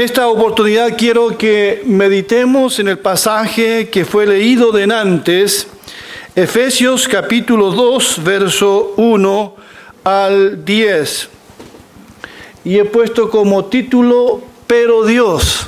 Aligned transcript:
En 0.00 0.04
esta 0.06 0.28
oportunidad 0.28 0.96
quiero 0.96 1.36
que 1.36 1.82
meditemos 1.84 2.78
en 2.78 2.88
el 2.88 2.98
pasaje 2.98 3.90
que 3.90 4.06
fue 4.06 4.26
leído 4.26 4.72
de 4.72 4.84
antes, 4.84 5.66
Efesios 6.34 7.06
capítulo 7.06 7.70
2, 7.70 8.24
verso 8.24 8.94
1 8.96 9.56
al 10.02 10.64
10. 10.64 11.28
Y 12.64 12.78
he 12.78 12.86
puesto 12.86 13.28
como 13.28 13.66
título, 13.66 14.42
pero 14.66 15.04
Dios. 15.04 15.66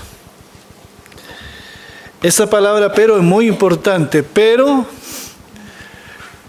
Esa 2.23 2.49
palabra 2.49 2.95
pero 2.95 3.19
es 3.19 3.23
muy 3.23 3.47
importante, 3.47 4.23
pero, 4.23 4.87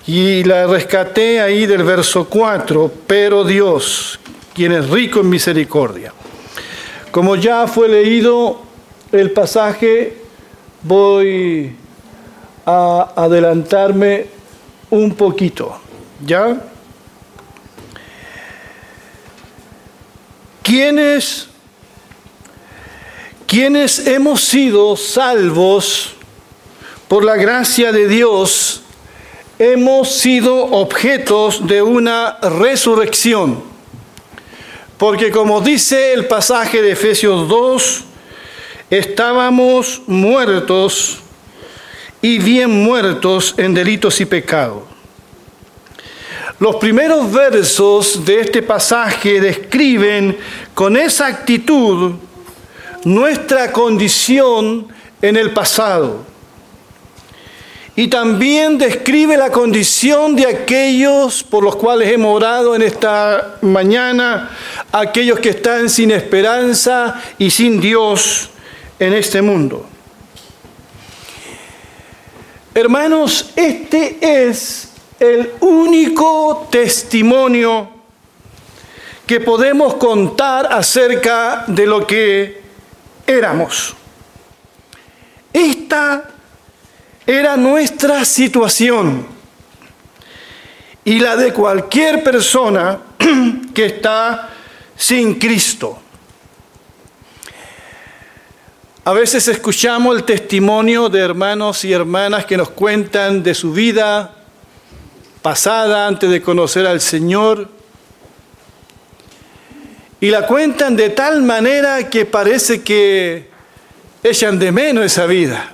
y 0.08 0.46
la 0.46 0.68
rescaté 0.68 1.42
ahí 1.42 1.66
del 1.66 1.84
verso 1.84 2.30
4, 2.30 2.94
pero 3.06 3.44
Dios, 3.44 4.22
quien 4.54 4.72
es 4.72 4.90
rico 4.90 5.20
en 5.20 5.28
misericordia. 5.28 6.14
Como 7.14 7.36
ya 7.36 7.68
fue 7.68 7.88
leído 7.88 8.60
el 9.12 9.30
pasaje, 9.30 10.18
voy 10.82 11.76
a 12.66 13.14
adelantarme 13.16 14.26
un 14.90 15.14
poquito. 15.14 15.80
¿Ya? 16.26 16.60
¿Quiénes, 20.64 21.50
quienes 23.46 24.08
hemos 24.08 24.42
sido 24.42 24.96
salvos 24.96 26.16
por 27.08 27.24
la 27.24 27.36
gracia 27.36 27.92
de 27.92 28.08
Dios, 28.08 28.82
hemos 29.60 30.16
sido 30.16 30.56
objetos 30.56 31.68
de 31.68 31.84
una 31.84 32.40
resurrección? 32.42 33.73
Porque 35.04 35.32
como 35.32 35.60
dice 35.60 36.14
el 36.14 36.28
pasaje 36.28 36.82
de 36.82 36.94
Efesios 36.94 37.50
2, 37.50 38.04
estábamos 38.90 40.02
muertos 40.08 41.18
y 42.22 42.40
bien 42.40 42.72
muertos 42.86 43.54
en 43.58 43.74
delitos 43.74 44.22
y 44.22 44.26
pecados. 44.26 44.84
Los 46.58 46.78
primeros 46.78 47.30
versos 47.34 48.24
de 48.24 48.40
este 48.40 48.62
pasaje 48.62 49.42
describen 49.42 50.38
con 50.74 50.96
exactitud 50.96 52.14
nuestra 53.04 53.74
condición 53.74 54.88
en 55.22 55.36
el 55.36 55.52
pasado 55.52 56.26
y 57.96 58.08
también 58.08 58.78
describe 58.78 59.38
la 59.38 59.52
condición 59.52 60.36
de 60.36 60.48
aquellos 60.48 61.44
por 61.44 61.64
los 61.64 61.76
cuales 61.76 62.12
hemos 62.12 62.36
orado 62.36 62.76
en 62.76 62.82
esta 62.82 63.58
mañana, 63.62 64.50
aquellos 64.92 65.40
que 65.40 65.50
están 65.50 65.90
sin 65.90 66.10
esperanza 66.10 67.22
y 67.38 67.52
sin 67.52 67.80
Dios 67.80 68.50
en 68.98 69.14
este 69.14 69.42
mundo. 69.44 69.86
Hermanos, 72.74 73.52
este 73.56 74.18
es 74.20 74.90
el 75.20 75.52
único 75.60 76.68
testimonio 76.72 77.90
que 79.28 79.40
podemos 79.40 79.94
contar 79.96 80.74
acerca 80.74 81.66
de 81.68 81.86
lo 81.86 82.08
que 82.08 82.64
éramos. 83.28 83.94
Esta 85.54 86.33
era 87.26 87.56
nuestra 87.58 88.26
situación 88.26 89.26
y 91.06 91.20
la 91.20 91.36
de 91.36 91.54
cualquier 91.54 92.24
persona 92.24 93.00
que 93.74 93.86
está 93.86 94.50
sin 94.96 95.36
Cristo. 95.36 96.00
A 99.06 99.12
veces 99.12 99.48
escuchamos 99.50 100.16
el 100.16 100.24
testimonio 100.24 101.10
de 101.10 101.20
hermanos 101.20 101.84
y 101.84 101.92
hermanas 101.92 102.46
que 102.46 102.56
nos 102.56 102.70
cuentan 102.70 103.44
de 103.44 103.54
su 103.54 103.74
vida 103.74 104.34
pasada 105.42 106.08
antes 106.08 106.30
de 106.30 106.42
conocer 106.42 106.88
al 106.88 107.02
Señor 107.02 107.70
y 110.22 110.30
la 110.30 110.48
cuentan 110.48 110.96
de 110.96 111.10
tal 111.10 111.44
manera 111.44 112.10
que 112.10 112.26
parece 112.26 112.82
que 112.82 113.50
echan 114.24 114.58
de 114.58 114.72
menos 114.72 115.04
esa 115.04 115.26
vida. 115.26 115.74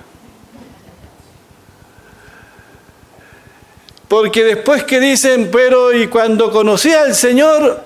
Porque 4.10 4.42
después 4.42 4.82
que 4.82 4.98
dicen, 4.98 5.50
pero 5.52 5.92
y 5.92 6.08
cuando 6.08 6.50
conocí 6.50 6.92
al 6.92 7.14
Señor, 7.14 7.80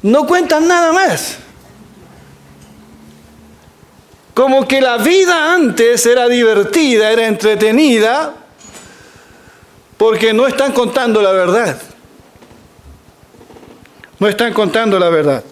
no 0.00 0.26
cuentan 0.26 0.66
nada 0.66 0.94
más. 0.94 1.36
Como 4.32 4.66
que 4.66 4.80
la 4.80 4.96
vida 4.96 5.52
antes 5.52 6.06
era 6.06 6.26
divertida, 6.26 7.10
era 7.10 7.26
entretenida, 7.26 8.34
porque 9.98 10.32
no 10.32 10.46
están 10.46 10.72
contando 10.72 11.20
la 11.20 11.32
verdad. 11.32 11.78
No 14.18 14.26
están 14.26 14.54
contando 14.54 14.98
la 14.98 15.10
verdad. 15.10 15.44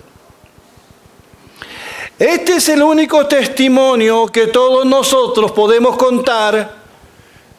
Este 2.18 2.54
es 2.54 2.70
el 2.70 2.82
único 2.82 3.26
testimonio 3.26 4.28
que 4.28 4.46
todos 4.46 4.86
nosotros 4.86 5.52
podemos 5.52 5.98
contar 5.98 6.83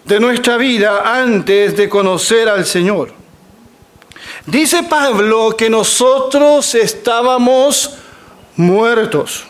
de 0.05 0.19
nuestra 0.19 0.57
vida 0.57 1.19
antes 1.19 1.75
de 1.75 1.89
conocer 1.89 2.47
al 2.47 2.65
Señor. 2.65 3.11
Dice 4.45 4.83
Pablo 4.83 5.55
que 5.57 5.69
nosotros 5.69 6.75
estábamos 6.75 7.97
muertos, 8.55 9.45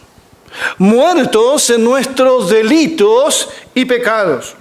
muertos 0.77 1.69
en 1.69 1.83
nuestros 1.83 2.49
delitos 2.49 3.49
y 3.73 3.83
pecados. 3.83 4.55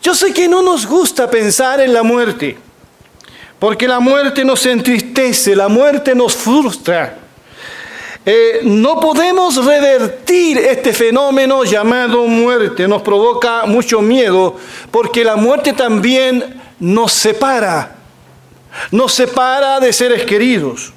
Yo 0.00 0.14
sé 0.14 0.32
que 0.32 0.46
no 0.46 0.62
nos 0.62 0.86
gusta 0.86 1.28
pensar 1.28 1.80
en 1.80 1.92
la 1.92 2.04
muerte, 2.04 2.56
porque 3.58 3.88
la 3.88 3.98
muerte 3.98 4.44
nos 4.44 4.64
entristece, 4.64 5.56
la 5.56 5.68
muerte 5.68 6.14
nos 6.14 6.36
frustra. 6.36 7.18
Eh, 8.30 8.60
no 8.62 9.00
podemos 9.00 9.56
revertir 9.64 10.58
este 10.58 10.92
fenómeno 10.92 11.64
llamado 11.64 12.26
muerte, 12.26 12.86
nos 12.86 13.00
provoca 13.00 13.64
mucho 13.64 14.02
miedo, 14.02 14.54
porque 14.90 15.24
la 15.24 15.36
muerte 15.36 15.72
también 15.72 16.60
nos 16.78 17.10
separa, 17.10 17.96
nos 18.90 19.14
separa 19.14 19.80
de 19.80 19.94
seres 19.94 20.26
queridos. 20.26 20.92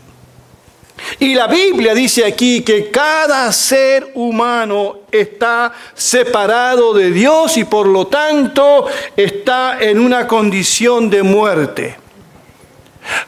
Y 1.20 1.34
la 1.34 1.48
Biblia 1.48 1.94
dice 1.94 2.26
aquí 2.26 2.64
que 2.64 2.92
cada 2.92 3.50
ser 3.54 4.12
humano 4.14 5.00
está 5.10 5.72
separado 5.94 6.94
de 6.94 7.12
Dios 7.12 7.56
y 7.56 7.64
por 7.64 7.88
lo 7.88 8.08
tanto 8.08 8.88
está 9.16 9.78
en 9.80 10.02
una 10.02 10.28
condición 10.28 11.10
de 11.10 11.24
muerte. 11.24 11.96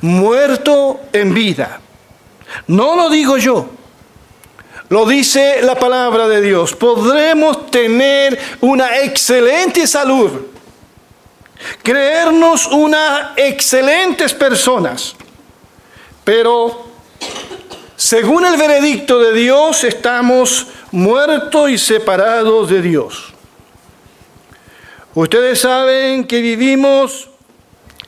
Muerto 0.01 0.99
en 1.13 1.33
vida. 1.33 1.79
No 2.67 2.97
lo 2.97 3.09
digo 3.09 3.37
yo, 3.37 3.69
lo 4.89 5.05
dice 5.05 5.61
la 5.61 5.75
palabra 5.75 6.27
de 6.27 6.41
Dios. 6.41 6.75
Podremos 6.75 7.71
tener 7.71 8.37
una 8.61 8.99
excelente 8.99 9.87
salud, 9.87 10.31
creernos 11.81 12.67
unas 12.67 13.31
excelentes 13.37 14.33
personas, 14.33 15.15
pero 16.23 16.85
según 17.95 18.45
el 18.45 18.57
veredicto 18.57 19.19
de 19.19 19.33
Dios 19.33 19.83
estamos 19.83 20.67
muertos 20.91 21.69
y 21.69 21.77
separados 21.77 22.69
de 22.69 22.81
Dios. 22.81 23.33
Ustedes 25.15 25.61
saben 25.61 26.25
que 26.25 26.41
vivimos 26.41 27.29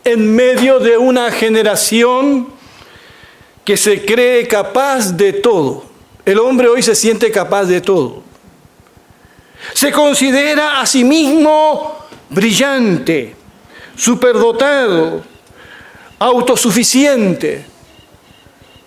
en 0.03 0.35
medio 0.35 0.79
de 0.79 0.97
una 0.97 1.31
generación 1.31 2.49
que 3.63 3.77
se 3.77 4.05
cree 4.05 4.47
capaz 4.47 5.11
de 5.15 5.33
todo 5.33 5.94
el 6.25 6.39
hombre 6.39 6.67
hoy 6.67 6.81
se 6.81 6.95
siente 6.95 7.31
capaz 7.31 7.65
de 7.65 7.81
todo. 7.81 8.23
Se 9.73 9.91
considera 9.91 10.81
a 10.81 10.85
sí 10.85 11.03
mismo 11.03 11.97
brillante, 12.29 13.35
superdotado, 13.95 15.23
autosuficiente. 16.19 17.65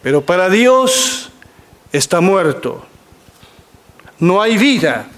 Pero 0.02 0.20
para 0.23 0.49
Dios 0.49 1.31
está 1.93 2.20
muerto. 2.20 2.85
No 4.19 4.43
hay 4.43 4.58
vida. 4.58 5.08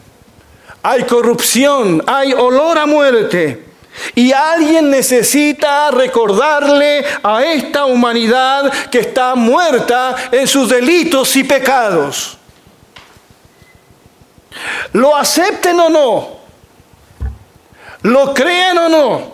Hay 0.83 1.05
corrupción, 1.05 2.03
hay 2.07 2.33
olor 2.33 2.79
a 2.79 2.87
muerte. 2.87 3.70
Y 4.15 4.33
alguien 4.33 4.91
necesita 4.91 5.91
recordarle 5.91 7.05
a 7.23 7.45
esta 7.45 7.85
humanidad 7.85 8.73
que 8.91 9.01
está 9.01 9.35
muerta 9.35 10.15
en 10.31 10.47
sus 10.47 10.69
delitos 10.69 11.35
y 11.37 11.45
pecados. 11.45 12.39
Lo 14.93 15.17
acepten 15.17 15.79
o 15.79 15.89
no, 15.89 16.29
lo 18.03 18.35
crean 18.35 18.79
o 18.79 18.89
no, 18.89 19.33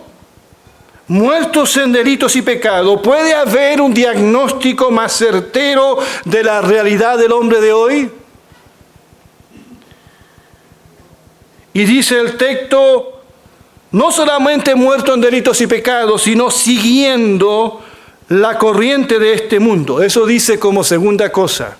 muertos 1.07 1.75
en 1.77 1.91
delitos 1.91 2.35
y 2.35 2.41
pecados, 2.41 3.01
¿puede 3.01 3.33
haber 3.33 3.81
un 3.81 3.93
diagnóstico 3.93 4.91
más 4.91 5.13
certero 5.13 5.97
de 6.25 6.43
la 6.43 6.61
realidad 6.61 7.17
del 7.17 7.31
hombre 7.31 7.61
de 7.61 7.73
hoy? 7.73 8.11
Y 11.73 11.85
dice 11.85 12.19
el 12.19 12.37
texto, 12.37 13.16
no 13.97 14.11
solamente 14.11 14.75
muerto 14.75 15.15
en 15.15 15.21
delitos 15.21 15.59
y 15.59 15.65
pecados, 15.65 16.21
sino 16.21 16.51
siguiendo 16.51 17.83
la 18.29 18.55
corriente 18.55 19.17
de 19.17 19.33
este 19.33 19.59
mundo. 19.59 20.03
Eso 20.03 20.27
dice 20.27 20.59
como 20.59 20.83
segunda 20.83 21.31
cosa. 21.31 21.75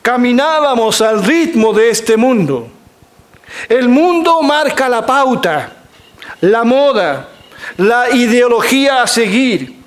Caminábamos 0.00 1.02
al 1.02 1.22
ritmo 1.22 1.74
de 1.74 1.90
este 1.90 2.16
mundo. 2.16 2.66
El 3.68 3.90
mundo 3.90 4.40
marca 4.40 4.88
la 4.88 5.04
pauta, 5.04 5.70
la 6.40 6.64
moda, 6.64 7.28
la 7.76 8.10
ideología 8.16 9.02
a 9.02 9.06
seguir. 9.06 9.80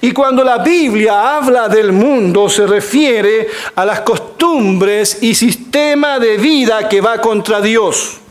Y 0.00 0.10
cuando 0.10 0.42
la 0.42 0.58
Biblia 0.58 1.36
habla 1.36 1.68
del 1.68 1.92
mundo 1.92 2.48
se 2.48 2.66
refiere 2.66 3.46
a 3.76 3.84
las 3.84 4.00
costumbres 4.00 5.22
y 5.22 5.36
sistema 5.36 6.18
de 6.18 6.38
vida 6.38 6.88
que 6.88 7.00
va 7.00 7.20
contra 7.20 7.60
Dios. 7.60 8.22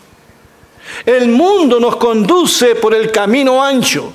El 1.04 1.30
mundo 1.30 1.80
nos 1.80 1.96
conduce 1.96 2.76
por 2.76 2.94
el 2.94 3.12
camino 3.12 3.64
ancho 3.64 4.14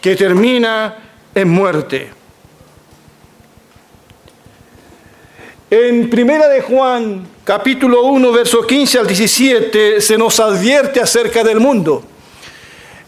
que 0.00 0.14
termina 0.14 0.96
en 1.34 1.48
muerte. 1.48 2.12
En 5.70 6.08
Primera 6.08 6.46
de 6.46 6.60
Juan, 6.60 7.26
capítulo 7.42 8.04
1, 8.04 8.32
verso 8.32 8.64
15 8.64 8.98
al 9.00 9.06
17, 9.06 10.00
se 10.00 10.16
nos 10.16 10.38
advierte 10.38 11.00
acerca 11.00 11.42
del 11.42 11.58
mundo 11.58 12.04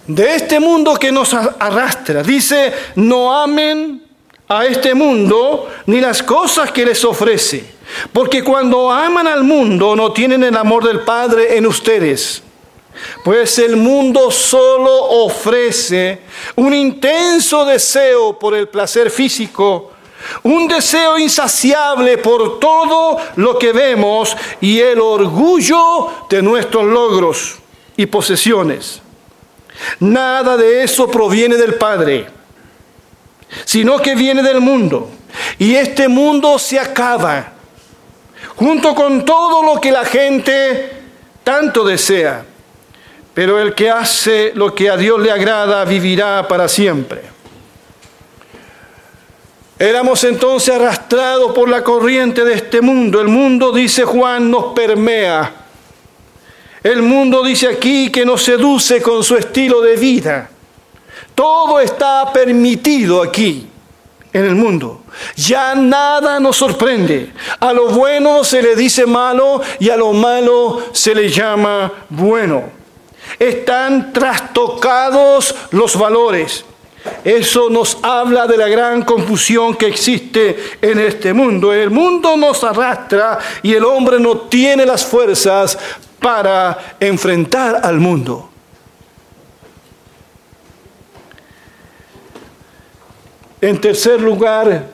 de 0.06 0.36
este 0.36 0.60
mundo 0.60 0.96
que 0.96 1.10
nos 1.10 1.34
arrastra. 1.34 2.22
Dice, 2.22 2.72
no 2.94 3.34
amen 3.34 4.05
a 4.48 4.64
este 4.66 4.94
mundo 4.94 5.68
ni 5.86 6.00
las 6.00 6.22
cosas 6.22 6.70
que 6.70 6.86
les 6.86 7.04
ofrece, 7.04 7.64
porque 8.12 8.44
cuando 8.44 8.90
aman 8.90 9.26
al 9.26 9.44
mundo 9.44 9.96
no 9.96 10.12
tienen 10.12 10.44
el 10.44 10.56
amor 10.56 10.84
del 10.84 11.00
Padre 11.00 11.56
en 11.56 11.66
ustedes. 11.66 12.42
Pues 13.24 13.58
el 13.58 13.76
mundo 13.76 14.30
solo 14.30 14.90
ofrece 14.90 16.20
un 16.54 16.72
intenso 16.72 17.64
deseo 17.66 18.38
por 18.38 18.54
el 18.54 18.68
placer 18.68 19.10
físico, 19.10 19.92
un 20.42 20.66
deseo 20.66 21.18
insaciable 21.18 22.18
por 22.18 22.58
todo 22.58 23.18
lo 23.36 23.58
que 23.58 23.72
vemos 23.72 24.34
y 24.60 24.80
el 24.80 24.98
orgullo 24.98 26.08
de 26.30 26.40
nuestros 26.40 26.84
logros 26.84 27.56
y 27.96 28.06
posesiones. 28.06 29.02
Nada 30.00 30.56
de 30.56 30.82
eso 30.82 31.10
proviene 31.10 31.56
del 31.56 31.74
Padre, 31.74 32.26
sino 33.64 33.98
que 33.98 34.14
viene 34.14 34.42
del 34.42 34.60
mundo. 34.60 35.10
Y 35.58 35.74
este 35.74 36.08
mundo 36.08 36.58
se 36.58 36.78
acaba, 36.78 37.52
junto 38.56 38.94
con 38.94 39.24
todo 39.24 39.62
lo 39.62 39.80
que 39.80 39.90
la 39.90 40.04
gente 40.04 40.92
tanto 41.44 41.84
desea. 41.84 42.44
Pero 43.34 43.60
el 43.60 43.74
que 43.74 43.90
hace 43.90 44.52
lo 44.54 44.74
que 44.74 44.88
a 44.88 44.96
Dios 44.96 45.20
le 45.20 45.30
agrada 45.30 45.84
vivirá 45.84 46.48
para 46.48 46.68
siempre. 46.68 47.22
Éramos 49.78 50.24
entonces 50.24 50.74
arrastrados 50.74 51.52
por 51.52 51.68
la 51.68 51.84
corriente 51.84 52.44
de 52.44 52.54
este 52.54 52.80
mundo. 52.80 53.20
El 53.20 53.28
mundo, 53.28 53.72
dice 53.72 54.04
Juan, 54.04 54.50
nos 54.50 54.72
permea 54.72 55.66
el 56.86 57.02
mundo 57.02 57.42
dice 57.42 57.66
aquí 57.66 58.12
que 58.12 58.24
nos 58.24 58.44
seduce 58.44 59.02
con 59.02 59.24
su 59.24 59.34
estilo 59.34 59.80
de 59.80 59.96
vida. 59.96 60.48
Todo 61.36 61.80
está 61.80 62.32
permitido 62.32 63.22
aquí 63.22 63.68
en 64.32 64.44
el 64.46 64.54
mundo. 64.54 65.02
Ya 65.36 65.74
nada 65.74 66.40
nos 66.40 66.56
sorprende. 66.56 67.30
A 67.60 67.74
lo 67.74 67.90
bueno 67.90 68.42
se 68.42 68.62
le 68.62 68.74
dice 68.74 69.04
malo 69.04 69.60
y 69.78 69.90
a 69.90 69.96
lo 69.98 70.14
malo 70.14 70.82
se 70.92 71.14
le 71.14 71.28
llama 71.28 71.92
bueno. 72.08 72.64
Están 73.38 74.14
trastocados 74.14 75.54
los 75.72 75.94
valores. 75.98 76.64
Eso 77.22 77.68
nos 77.68 77.98
habla 78.02 78.46
de 78.46 78.56
la 78.56 78.68
gran 78.68 79.02
confusión 79.02 79.76
que 79.76 79.88
existe 79.88 80.56
en 80.80 80.98
este 80.98 81.34
mundo. 81.34 81.70
El 81.72 81.90
mundo 81.90 82.38
nos 82.38 82.64
arrastra 82.64 83.38
y 83.62 83.74
el 83.74 83.84
hombre 83.84 84.18
no 84.18 84.38
tiene 84.38 84.86
las 84.86 85.04
fuerzas 85.04 85.78
para 86.18 86.96
enfrentar 86.98 87.80
al 87.82 88.00
mundo. 88.00 88.48
En 93.66 93.80
tercer 93.80 94.20
lugar, 94.20 94.86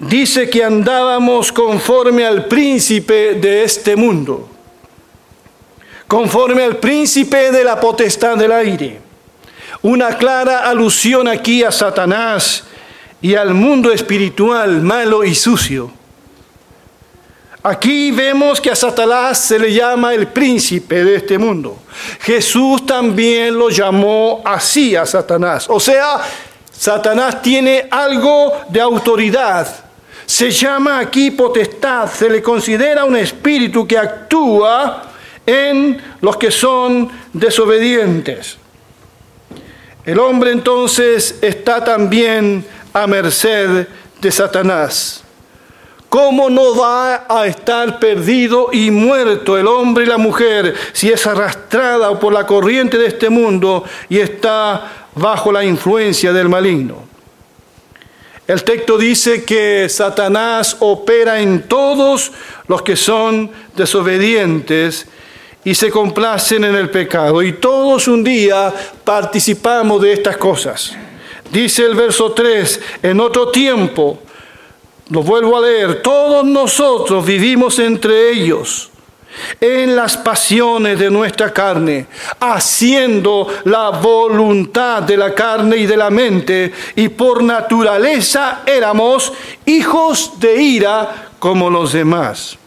dice 0.00 0.50
que 0.50 0.64
andábamos 0.64 1.52
conforme 1.52 2.26
al 2.26 2.46
príncipe 2.46 3.34
de 3.34 3.62
este 3.62 3.94
mundo, 3.94 4.48
conforme 6.08 6.64
al 6.64 6.78
príncipe 6.78 7.52
de 7.52 7.62
la 7.62 7.78
potestad 7.78 8.36
del 8.36 8.50
aire. 8.50 8.98
Una 9.82 10.18
clara 10.18 10.68
alusión 10.68 11.28
aquí 11.28 11.62
a 11.62 11.70
Satanás 11.70 12.64
y 13.22 13.36
al 13.36 13.54
mundo 13.54 13.92
espiritual 13.92 14.82
malo 14.82 15.22
y 15.22 15.32
sucio. 15.32 15.92
Aquí 17.62 18.10
vemos 18.10 18.60
que 18.60 18.72
a 18.72 18.74
Satanás 18.74 19.38
se 19.38 19.60
le 19.60 19.72
llama 19.72 20.14
el 20.14 20.26
príncipe 20.26 21.04
de 21.04 21.14
este 21.14 21.38
mundo. 21.38 21.78
Jesús 22.22 22.84
también 22.84 23.56
lo 23.56 23.70
llamó 23.70 24.42
así 24.44 24.96
a 24.96 25.06
Satanás. 25.06 25.66
O 25.68 25.78
sea, 25.78 26.20
Satanás 26.78 27.40
tiene 27.40 27.88
algo 27.90 28.52
de 28.68 28.80
autoridad. 28.80 29.66
Se 30.26 30.50
llama 30.50 30.98
aquí 30.98 31.30
potestad. 31.30 32.10
Se 32.10 32.28
le 32.28 32.42
considera 32.42 33.04
un 33.04 33.16
espíritu 33.16 33.86
que 33.86 33.96
actúa 33.96 35.04
en 35.46 36.00
los 36.20 36.36
que 36.36 36.50
son 36.50 37.08
desobedientes. 37.32 38.58
El 40.04 40.18
hombre 40.18 40.52
entonces 40.52 41.38
está 41.40 41.82
también 41.82 42.64
a 42.92 43.06
merced 43.06 43.88
de 44.20 44.32
Satanás. 44.32 45.22
¿Cómo 46.08 46.48
no 46.48 46.76
va 46.76 47.26
a 47.28 47.46
estar 47.46 47.98
perdido 47.98 48.68
y 48.72 48.90
muerto 48.90 49.58
el 49.58 49.66
hombre 49.66 50.04
y 50.04 50.06
la 50.06 50.18
mujer 50.18 50.74
si 50.92 51.10
es 51.10 51.26
arrastrada 51.26 52.18
por 52.18 52.32
la 52.32 52.46
corriente 52.46 52.96
de 52.96 53.06
este 53.06 53.28
mundo 53.28 53.84
y 54.08 54.18
está 54.18 55.05
bajo 55.16 55.50
la 55.50 55.64
influencia 55.64 56.32
del 56.32 56.48
maligno? 56.48 57.04
El 58.46 58.62
texto 58.62 58.96
dice 58.96 59.44
que 59.44 59.88
Satanás 59.88 60.76
opera 60.78 61.40
en 61.40 61.64
todos 61.64 62.30
los 62.68 62.82
que 62.82 62.94
son 62.94 63.50
desobedientes 63.74 65.08
y 65.64 65.74
se 65.74 65.90
complacen 65.90 66.62
en 66.62 66.76
el 66.76 66.88
pecado. 66.90 67.42
Y 67.42 67.54
todos 67.54 68.06
un 68.06 68.22
día 68.22 68.72
participamos 69.02 70.00
de 70.00 70.12
estas 70.12 70.36
cosas. 70.36 70.96
Dice 71.50 71.84
el 71.84 71.96
verso 71.96 72.32
3, 72.32 72.80
en 73.02 73.18
otro 73.18 73.48
tiempo, 73.50 74.20
lo 75.10 75.22
vuelvo 75.22 75.58
a 75.58 75.62
leer, 75.62 76.02
todos 76.02 76.44
nosotros 76.44 77.26
vivimos 77.26 77.80
entre 77.80 78.30
ellos 78.30 78.90
en 79.60 79.94
las 79.96 80.16
pasiones 80.16 80.98
de 80.98 81.10
nuestra 81.10 81.52
carne, 81.52 82.06
haciendo 82.40 83.48
la 83.64 83.90
voluntad 83.90 85.02
de 85.02 85.16
la 85.16 85.34
carne 85.34 85.76
y 85.76 85.86
de 85.86 85.96
la 85.96 86.10
mente, 86.10 86.72
y 86.94 87.08
por 87.08 87.42
naturaleza 87.42 88.62
éramos 88.66 89.32
hijos 89.64 90.38
de 90.38 90.56
ira 90.62 91.30
como 91.38 91.70
los 91.70 91.92
demás. 91.92 92.58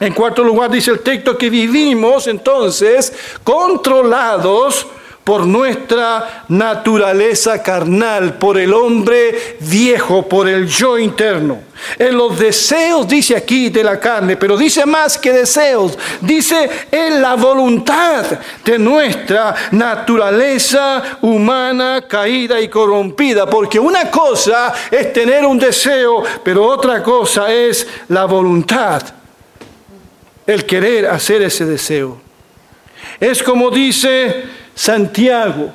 En 0.00 0.14
cuarto 0.14 0.42
lugar 0.42 0.70
dice 0.70 0.90
el 0.92 1.00
texto 1.00 1.36
que 1.36 1.50
vivimos 1.50 2.26
entonces 2.26 3.12
controlados 3.44 4.86
por 5.24 5.46
nuestra 5.46 6.44
naturaleza 6.48 7.62
carnal, 7.62 8.38
por 8.38 8.58
el 8.58 8.72
hombre 8.72 9.56
viejo, 9.60 10.26
por 10.26 10.48
el 10.48 10.66
yo 10.66 10.98
interno. 10.98 11.58
En 11.98 12.16
los 12.16 12.38
deseos, 12.38 13.06
dice 13.06 13.36
aquí, 13.36 13.68
de 13.68 13.84
la 13.84 14.00
carne, 14.00 14.36
pero 14.36 14.56
dice 14.56 14.84
más 14.86 15.16
que 15.18 15.32
deseos, 15.32 15.98
dice 16.20 16.68
en 16.90 17.22
la 17.22 17.34
voluntad 17.36 18.24
de 18.64 18.78
nuestra 18.78 19.54
naturaleza 19.70 21.18
humana 21.22 22.04
caída 22.08 22.60
y 22.60 22.68
corrompida, 22.68 23.48
porque 23.48 23.78
una 23.78 24.10
cosa 24.10 24.72
es 24.90 25.12
tener 25.12 25.44
un 25.44 25.58
deseo, 25.58 26.22
pero 26.42 26.66
otra 26.66 27.02
cosa 27.02 27.52
es 27.52 27.86
la 28.08 28.24
voluntad, 28.24 29.02
el 30.46 30.64
querer 30.66 31.06
hacer 31.06 31.42
ese 31.42 31.64
deseo. 31.66 32.20
Es 33.18 33.42
como 33.42 33.70
dice 33.70 34.59
Santiago, 34.74 35.72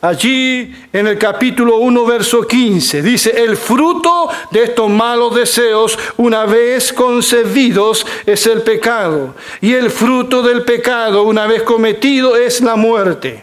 allí 0.00 0.74
en 0.92 1.06
el 1.06 1.18
capítulo 1.18 1.78
1, 1.78 2.04
verso 2.04 2.46
15, 2.46 3.00
dice, 3.00 3.42
el 3.42 3.56
fruto 3.56 4.28
de 4.50 4.64
estos 4.64 4.90
malos 4.90 5.34
deseos, 5.34 5.98
una 6.18 6.44
vez 6.44 6.92
concebidos, 6.92 8.06
es 8.26 8.46
el 8.46 8.62
pecado. 8.62 9.34
Y 9.60 9.72
el 9.72 9.90
fruto 9.90 10.42
del 10.42 10.62
pecado, 10.62 11.22
una 11.22 11.46
vez 11.46 11.62
cometido, 11.62 12.36
es 12.36 12.60
la 12.60 12.76
muerte. 12.76 13.42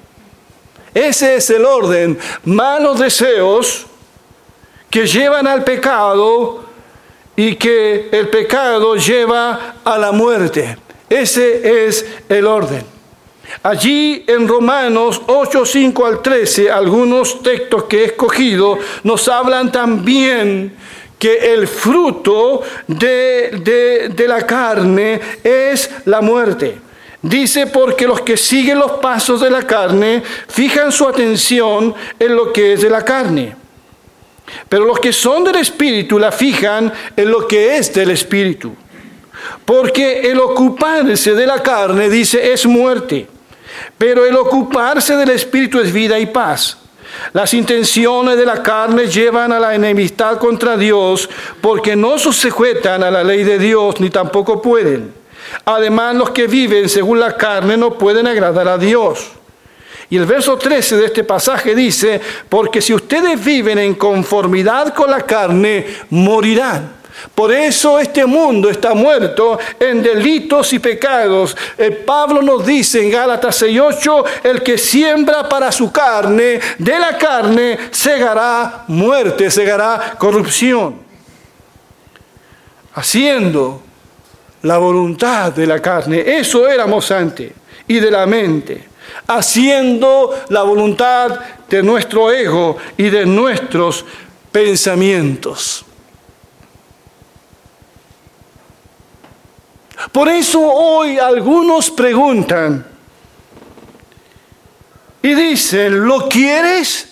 Ese 0.93 1.35
es 1.35 1.49
el 1.49 1.65
orden. 1.65 2.19
Malos 2.45 2.99
deseos 2.99 3.87
que 4.89 5.07
llevan 5.07 5.47
al 5.47 5.63
pecado 5.63 6.65
y 7.35 7.55
que 7.55 8.09
el 8.11 8.27
pecado 8.29 8.95
lleva 8.97 9.75
a 9.83 9.97
la 9.97 10.11
muerte. 10.11 10.77
Ese 11.09 11.87
es 11.87 12.05
el 12.29 12.45
orden. 12.45 12.90
Allí 13.63 14.23
en 14.27 14.47
Romanos 14.47 15.21
8, 15.27 15.65
5 15.65 16.05
al 16.05 16.21
13, 16.21 16.71
algunos 16.71 17.41
textos 17.41 17.83
que 17.85 18.01
he 18.01 18.05
escogido 18.05 18.77
nos 19.03 19.27
hablan 19.27 19.71
también 19.71 20.75
que 21.19 21.53
el 21.53 21.67
fruto 21.67 22.61
de, 22.87 24.09
de 24.15 24.27
la 24.27 24.45
carne 24.45 25.19
es 25.43 25.89
la 26.05 26.21
muerte. 26.21 26.79
Dice, 27.21 27.67
porque 27.67 28.07
los 28.07 28.21
que 28.21 28.35
siguen 28.35 28.79
los 28.79 28.93
pasos 28.93 29.41
de 29.41 29.51
la 29.51 29.61
carne 29.61 30.23
fijan 30.47 30.91
su 30.91 31.07
atención 31.07 31.93
en 32.17 32.35
lo 32.35 32.51
que 32.51 32.73
es 32.73 32.81
de 32.81 32.89
la 32.89 33.05
carne. 33.05 33.55
Pero 34.67 34.85
los 34.85 34.99
que 34.99 35.13
son 35.13 35.43
del 35.43 35.57
Espíritu 35.57 36.17
la 36.17 36.31
fijan 36.31 36.91
en 37.15 37.29
lo 37.29 37.47
que 37.47 37.77
es 37.77 37.93
del 37.93 38.09
Espíritu. 38.09 38.73
Porque 39.65 40.21
el 40.31 40.39
ocuparse 40.39 41.33
de 41.33 41.45
la 41.45 41.61
carne, 41.61 42.09
dice, 42.09 42.51
es 42.51 42.65
muerte. 42.65 43.27
Pero 43.97 44.25
el 44.25 44.35
ocuparse 44.35 45.15
del 45.15 45.29
Espíritu 45.29 45.79
es 45.79 45.91
vida 45.91 46.19
y 46.19 46.27
paz. 46.27 46.77
Las 47.33 47.53
intenciones 47.53 48.37
de 48.37 48.45
la 48.45 48.63
carne 48.63 49.07
llevan 49.07 49.51
a 49.51 49.59
la 49.59 49.75
enemistad 49.75 50.37
contra 50.37 50.77
Dios 50.77 51.29
porque 51.59 51.95
no 51.95 52.17
se 52.17 52.31
sujetan 52.31 53.03
a 53.03 53.11
la 53.11 53.23
ley 53.23 53.43
de 53.43 53.59
Dios 53.59 53.99
ni 53.99 54.09
tampoco 54.09 54.61
pueden. 54.61 55.13
Además, 55.65 56.15
los 56.15 56.29
que 56.31 56.47
viven 56.47 56.87
según 56.89 57.19
la 57.19 57.35
carne 57.35 57.77
no 57.77 57.97
pueden 57.97 58.27
agradar 58.27 58.67
a 58.67 58.77
Dios. 58.77 59.31
Y 60.09 60.17
el 60.17 60.25
verso 60.25 60.57
13 60.57 60.97
de 60.97 61.05
este 61.05 61.23
pasaje 61.23 61.73
dice, 61.73 62.19
porque 62.49 62.81
si 62.81 62.93
ustedes 62.93 63.43
viven 63.43 63.77
en 63.79 63.95
conformidad 63.95 64.93
con 64.93 65.09
la 65.09 65.21
carne, 65.21 65.87
morirán. 66.09 67.00
Por 67.35 67.51
eso 67.51 67.99
este 67.99 68.25
mundo 68.25 68.69
está 68.69 68.93
muerto 68.93 69.59
en 69.79 70.01
delitos 70.01 70.73
y 70.73 70.79
pecados. 70.79 71.55
El 71.77 71.97
Pablo 71.97 72.41
nos 72.41 72.65
dice 72.65 73.03
en 73.03 73.11
Gálatas 73.11 73.61
6:8, 73.61 74.23
el 74.43 74.63
que 74.63 74.77
siembra 74.77 75.47
para 75.47 75.71
su 75.71 75.91
carne, 75.91 76.59
de 76.77 76.99
la 76.99 77.17
carne 77.17 77.77
segará 77.91 78.85
muerte, 78.87 79.49
segará 79.51 80.15
corrupción. 80.17 80.99
Haciendo 82.93 83.81
la 84.63 84.77
voluntad 84.77 85.51
de 85.53 85.65
la 85.65 85.81
carne, 85.81 86.23
eso 86.25 86.67
éramos 86.67 87.09
antes, 87.11 87.51
y 87.87 87.99
de 87.99 88.11
la 88.11 88.25
mente, 88.25 88.87
haciendo 89.27 90.37
la 90.49 90.63
voluntad 90.63 91.39
de 91.69 91.81
nuestro 91.81 92.31
ego 92.31 92.77
y 92.97 93.09
de 93.09 93.25
nuestros 93.25 94.05
pensamientos. 94.51 95.85
Por 100.11 100.29
eso 100.29 100.61
hoy 100.61 101.19
algunos 101.19 101.91
preguntan 101.91 102.85
y 105.21 105.33
dicen, 105.33 106.05
¿lo 106.07 106.27
quieres? 106.27 107.09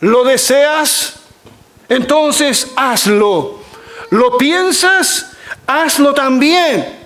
¿Lo 0.00 0.24
deseas? 0.24 1.20
Entonces 1.88 2.72
hazlo. 2.76 3.60
¿Lo 4.10 4.36
piensas? 4.36 5.32
Hazlo 5.66 6.14
también. 6.14 6.98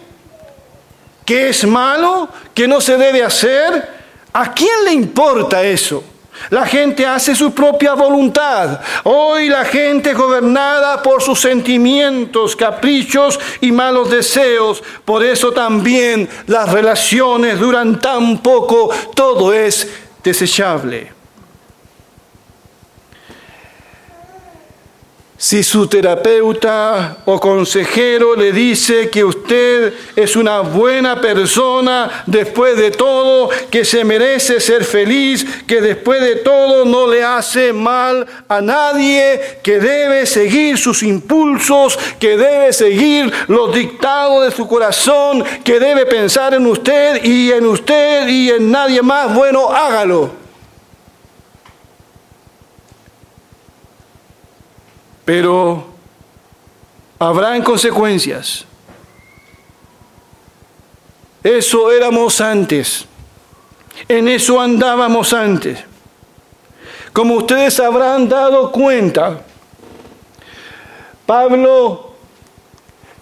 ¿Qué 1.24 1.50
es 1.50 1.64
malo? 1.64 2.28
¿Qué 2.54 2.66
no 2.66 2.80
se 2.80 2.96
debe 2.96 3.22
hacer? 3.22 4.02
¿A 4.32 4.52
quién 4.52 4.84
le 4.84 4.92
importa 4.92 5.62
eso? 5.62 6.02
La 6.50 6.66
gente 6.66 7.06
hace 7.06 7.34
su 7.34 7.52
propia 7.52 7.94
voluntad. 7.94 8.80
Hoy 9.04 9.48
la 9.48 9.64
gente 9.64 10.14
gobernada 10.14 11.02
por 11.02 11.22
sus 11.22 11.40
sentimientos, 11.40 12.56
caprichos 12.56 13.38
y 13.60 13.72
malos 13.72 14.10
deseos. 14.10 14.82
Por 15.04 15.24
eso 15.24 15.52
también 15.52 16.28
las 16.46 16.70
relaciones 16.70 17.58
duran 17.58 18.00
tan 18.00 18.38
poco. 18.38 18.90
Todo 19.14 19.52
es 19.52 19.88
desechable. 20.22 21.11
Si 25.42 25.64
su 25.64 25.88
terapeuta 25.88 27.16
o 27.24 27.40
consejero 27.40 28.36
le 28.36 28.52
dice 28.52 29.10
que 29.10 29.24
usted 29.24 29.92
es 30.14 30.36
una 30.36 30.60
buena 30.60 31.20
persona 31.20 32.22
después 32.26 32.76
de 32.76 32.92
todo, 32.92 33.50
que 33.68 33.84
se 33.84 34.04
merece 34.04 34.60
ser 34.60 34.84
feliz, 34.84 35.44
que 35.66 35.80
después 35.80 36.20
de 36.20 36.36
todo 36.36 36.84
no 36.84 37.08
le 37.08 37.24
hace 37.24 37.72
mal 37.72 38.24
a 38.46 38.60
nadie, 38.60 39.58
que 39.64 39.80
debe 39.80 40.26
seguir 40.26 40.78
sus 40.78 41.02
impulsos, 41.02 41.98
que 42.20 42.36
debe 42.36 42.72
seguir 42.72 43.32
los 43.48 43.74
dictados 43.74 44.44
de 44.44 44.52
su 44.52 44.68
corazón, 44.68 45.42
que 45.64 45.80
debe 45.80 46.06
pensar 46.06 46.54
en 46.54 46.64
usted 46.68 47.20
y 47.24 47.50
en 47.50 47.66
usted 47.66 48.28
y 48.28 48.50
en 48.50 48.70
nadie 48.70 49.02
más, 49.02 49.34
bueno, 49.34 49.70
hágalo. 49.70 50.41
Pero 55.24 55.86
habrán 57.18 57.62
consecuencias. 57.62 58.64
Eso 61.42 61.90
éramos 61.90 62.40
antes, 62.40 63.04
en 64.08 64.28
eso 64.28 64.60
andábamos 64.60 65.32
antes. 65.32 65.84
Como 67.12 67.34
ustedes 67.34 67.78
habrán 67.80 68.28
dado 68.28 68.72
cuenta, 68.72 69.42
Pablo 71.26 72.12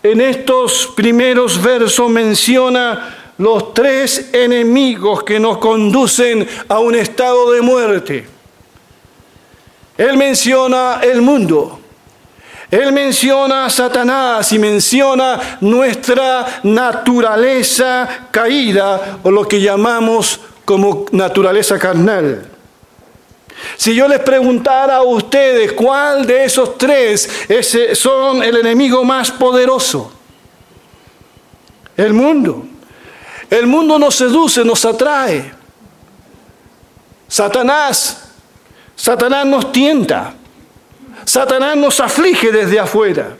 en 0.02 0.20
estos 0.20 0.86
primeros 0.94 1.60
versos 1.60 2.08
menciona 2.08 3.32
los 3.38 3.74
tres 3.74 4.30
enemigos 4.32 5.22
que 5.24 5.40
nos 5.40 5.58
conducen 5.58 6.46
a 6.68 6.78
un 6.78 6.94
estado 6.94 7.52
de 7.52 7.62
muerte. 7.62 8.26
Él 9.98 10.16
menciona 10.16 11.00
el 11.02 11.20
mundo, 11.20 11.79
él 12.70 12.92
menciona 12.92 13.66
a 13.66 13.70
Satanás 13.70 14.52
y 14.52 14.58
menciona 14.58 15.58
nuestra 15.60 16.60
naturaleza 16.62 18.28
caída 18.30 19.18
o 19.22 19.30
lo 19.30 19.46
que 19.48 19.60
llamamos 19.60 20.40
como 20.64 21.06
naturaleza 21.10 21.78
carnal. 21.78 22.46
Si 23.76 23.94
yo 23.94 24.06
les 24.06 24.20
preguntara 24.20 24.96
a 24.96 25.02
ustedes 25.02 25.72
cuál 25.72 26.26
de 26.26 26.44
esos 26.44 26.78
tres 26.78 27.28
son 27.94 28.42
el 28.42 28.56
enemigo 28.56 29.04
más 29.04 29.30
poderoso, 29.32 30.12
el 31.96 32.14
mundo. 32.14 32.66
El 33.50 33.66
mundo 33.66 33.98
nos 33.98 34.14
seduce, 34.14 34.64
nos 34.64 34.84
atrae. 34.84 35.52
Satanás, 37.26 38.30
Satanás 38.94 39.44
nos 39.44 39.72
tienta. 39.72 40.34
Satanás 41.24 41.76
nos 41.76 42.00
aflige 42.00 42.50
desde 42.50 42.78
afuera. 42.78 43.36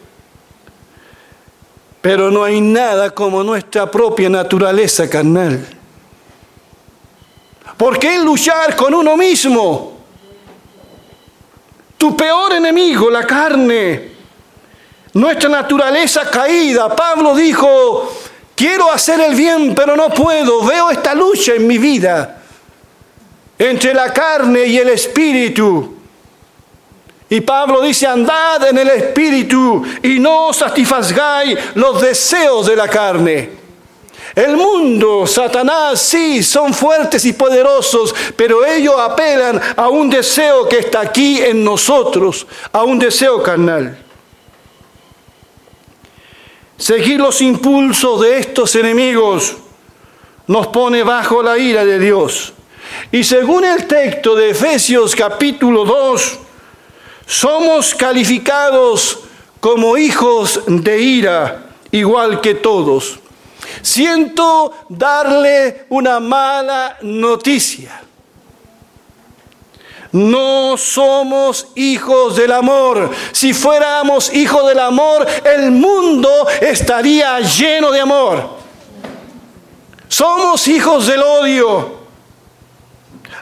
Pero 2.00 2.30
no 2.30 2.44
hay 2.44 2.60
nada 2.60 3.10
como 3.10 3.42
nuestra 3.42 3.90
propia 3.90 4.28
naturaleza 4.28 5.08
carnal. 5.08 5.66
¿Por 7.76 7.99
qué 7.99 8.18
luchar 8.18 8.76
con 8.76 8.94
uno 8.94 9.16
mismo? 9.16 9.99
Tu 11.99 12.16
peor 12.16 12.54
enemigo, 12.54 13.10
la 13.10 13.26
carne, 13.26 14.12
nuestra 15.12 15.49
naturaleza 15.49 16.30
caída. 16.30 16.94
Pablo 16.94 17.34
dijo, 17.34 18.10
quiero 18.54 18.90
hacer 18.90 19.20
el 19.20 19.34
bien, 19.34 19.75
pero 19.75 19.96
no 19.96 20.08
puedo. 20.10 20.64
Veo 20.64 20.90
esta 20.90 21.14
lucha 21.14 21.54
en 21.54 21.66
mi 21.66 21.76
vida 21.76 22.40
entre 23.60 23.92
la 23.92 24.10
carne 24.10 24.64
y 24.64 24.78
el 24.78 24.88
espíritu. 24.88 26.00
Y 27.32 27.40
Pablo 27.42 27.80
dice, 27.80 28.08
andad 28.08 28.68
en 28.68 28.78
el 28.78 28.88
Espíritu 28.88 29.84
y 30.02 30.18
no 30.18 30.52
satisfazgáis 30.52 31.56
los 31.76 32.02
deseos 32.02 32.66
de 32.66 32.75
la 32.75 32.88
carne. 32.88 33.50
El 34.34 34.56
mundo, 34.56 35.28
Satanás, 35.28 36.00
sí, 36.00 36.42
son 36.42 36.75
fuertes 36.75 37.25
y 37.25 37.32
poderosos, 37.32 38.12
pero 38.34 38.66
ellos 38.66 38.94
apelan 38.99 39.60
a 39.76 39.88
un 39.88 40.10
deseo 40.10 40.68
que 40.68 40.80
está 40.80 41.02
aquí 41.02 41.40
en 41.40 41.62
nosotros, 41.62 42.49
a 42.72 42.82
un 42.82 42.99
deseo 42.99 43.40
carnal. 43.40 43.96
Seguir 46.76 47.20
los 47.20 47.40
impulsos 47.42 48.22
de 48.22 48.38
estos 48.38 48.75
enemigos 48.75 49.54
nos 50.49 50.66
pone 50.66 51.04
bajo 51.04 51.44
la 51.44 51.56
ira 51.58 51.84
de 51.84 52.00
Dios. 52.00 52.54
Y 53.12 53.22
según 53.22 53.64
el 53.64 53.87
texto 53.87 54.34
de 54.34 54.50
Efesios 54.50 55.14
capítulo 55.14 55.84
2, 55.84 56.39
somos 57.30 57.94
calificados 57.94 59.20
como 59.60 59.96
hijos 59.96 60.60
de 60.66 61.00
ira, 61.00 61.64
igual 61.92 62.40
que 62.40 62.56
todos. 62.56 63.20
Siento 63.82 64.75
darle 64.88 65.87
una 65.90 66.18
mala 66.18 66.99
noticia. 67.02 68.02
No 70.10 70.76
somos 70.76 71.68
hijos 71.76 72.34
del 72.34 72.50
amor. 72.50 73.12
Si 73.30 73.54
fuéramos 73.54 74.34
hijos 74.34 74.66
del 74.66 74.80
amor, 74.80 75.25
el 75.44 75.70
mundo 75.70 76.49
estaría 76.60 77.38
lleno 77.38 77.92
de 77.92 78.00
amor. 78.00 78.56
Somos 80.08 80.66
hijos 80.66 81.06
del 81.06 81.22
odio. 81.22 82.00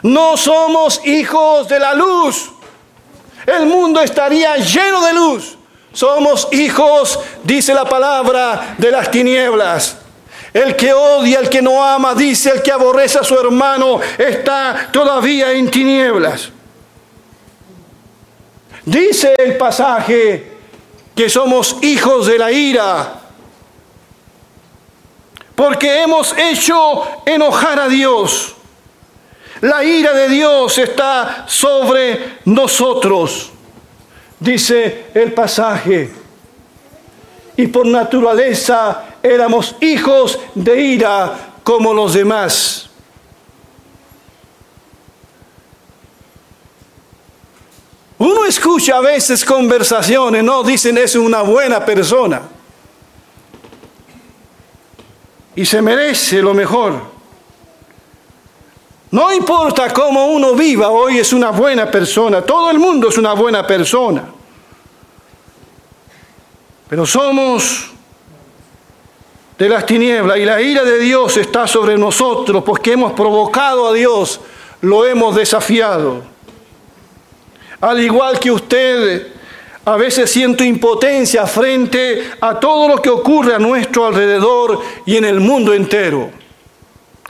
No 0.03 0.37
somos 0.37 1.01
hijos 1.07 1.67
de 1.67 1.79
la 1.79 1.95
luz. 1.95 2.51
El 3.49 3.65
mundo 3.65 3.99
estaría 4.01 4.57
lleno 4.57 5.05
de 5.05 5.13
luz. 5.13 5.57
Somos 5.91 6.47
hijos, 6.51 7.19
dice 7.43 7.73
la 7.73 7.85
palabra, 7.85 8.75
de 8.77 8.91
las 8.91 9.09
tinieblas. 9.09 9.97
El 10.53 10.75
que 10.75 10.93
odia, 10.93 11.39
el 11.39 11.49
que 11.49 11.61
no 11.61 11.83
ama, 11.83 12.13
dice 12.13 12.51
el 12.51 12.61
que 12.61 12.71
aborrece 12.71 13.19
a 13.19 13.23
su 13.23 13.35
hermano, 13.35 13.99
está 14.17 14.89
todavía 14.91 15.51
en 15.51 15.69
tinieblas. 15.69 16.49
Dice 18.85 19.33
el 19.37 19.57
pasaje 19.57 20.57
que 21.15 21.29
somos 21.29 21.77
hijos 21.81 22.27
de 22.27 22.37
la 22.37 22.51
ira, 22.51 23.13
porque 25.55 26.01
hemos 26.01 26.35
hecho 26.37 27.03
enojar 27.25 27.79
a 27.79 27.87
Dios. 27.87 28.55
La 29.61 29.83
ira 29.83 30.13
de 30.13 30.29
Dios 30.29 30.77
está 30.77 31.45
sobre 31.47 32.37
nosotros, 32.45 33.51
dice 34.39 35.07
el 35.13 35.33
pasaje. 35.33 36.09
Y 37.57 37.67
por 37.67 37.85
naturaleza 37.85 39.03
éramos 39.21 39.75
hijos 39.81 40.39
de 40.55 40.81
ira 40.81 41.33
como 41.63 41.93
los 41.93 42.13
demás. 42.13 42.89
Uno 48.17 48.45
escucha 48.45 48.97
a 48.97 49.01
veces 49.01 49.43
conversaciones, 49.43 50.41
no 50.41 50.63
dicen 50.63 50.97
es 50.97 51.15
una 51.15 51.41
buena 51.41 51.85
persona. 51.85 52.41
Y 55.55 55.65
se 55.65 55.81
merece 55.81 56.41
lo 56.41 56.53
mejor. 56.53 57.18
No 59.11 59.33
importa 59.33 59.91
cómo 59.91 60.27
uno 60.27 60.53
viva, 60.53 60.89
hoy 60.89 61.17
es 61.17 61.33
una 61.33 61.49
buena 61.49 61.89
persona. 61.89 62.41
Todo 62.41 62.69
el 62.69 62.77
mundo 62.77 63.09
es 63.09 63.17
una 63.17 63.33
buena 63.33 63.65
persona. 63.65 64.23
Pero 66.87 67.05
somos 67.05 67.87
de 69.57 69.67
las 69.67 69.85
tinieblas 69.85 70.37
y 70.37 70.45
la 70.45 70.61
ira 70.61 70.83
de 70.83 70.99
Dios 70.99 71.37
está 71.37 71.67
sobre 71.67 71.97
nosotros 71.97 72.63
porque 72.63 72.93
hemos 72.93 73.13
provocado 73.13 73.87
a 73.87 73.93
Dios, 73.93 74.39
lo 74.81 75.05
hemos 75.05 75.35
desafiado. 75.35 76.23
Al 77.81 77.99
igual 78.01 78.39
que 78.39 78.51
usted, 78.51 79.27
a 79.85 79.95
veces 79.97 80.29
siento 80.29 80.63
impotencia 80.63 81.47
frente 81.47 82.31
a 82.41 82.59
todo 82.59 82.87
lo 82.87 83.01
que 83.01 83.09
ocurre 83.09 83.55
a 83.55 83.59
nuestro 83.59 84.05
alrededor 84.05 84.81
y 85.05 85.17
en 85.17 85.25
el 85.25 85.39
mundo 85.39 85.73
entero. 85.73 86.38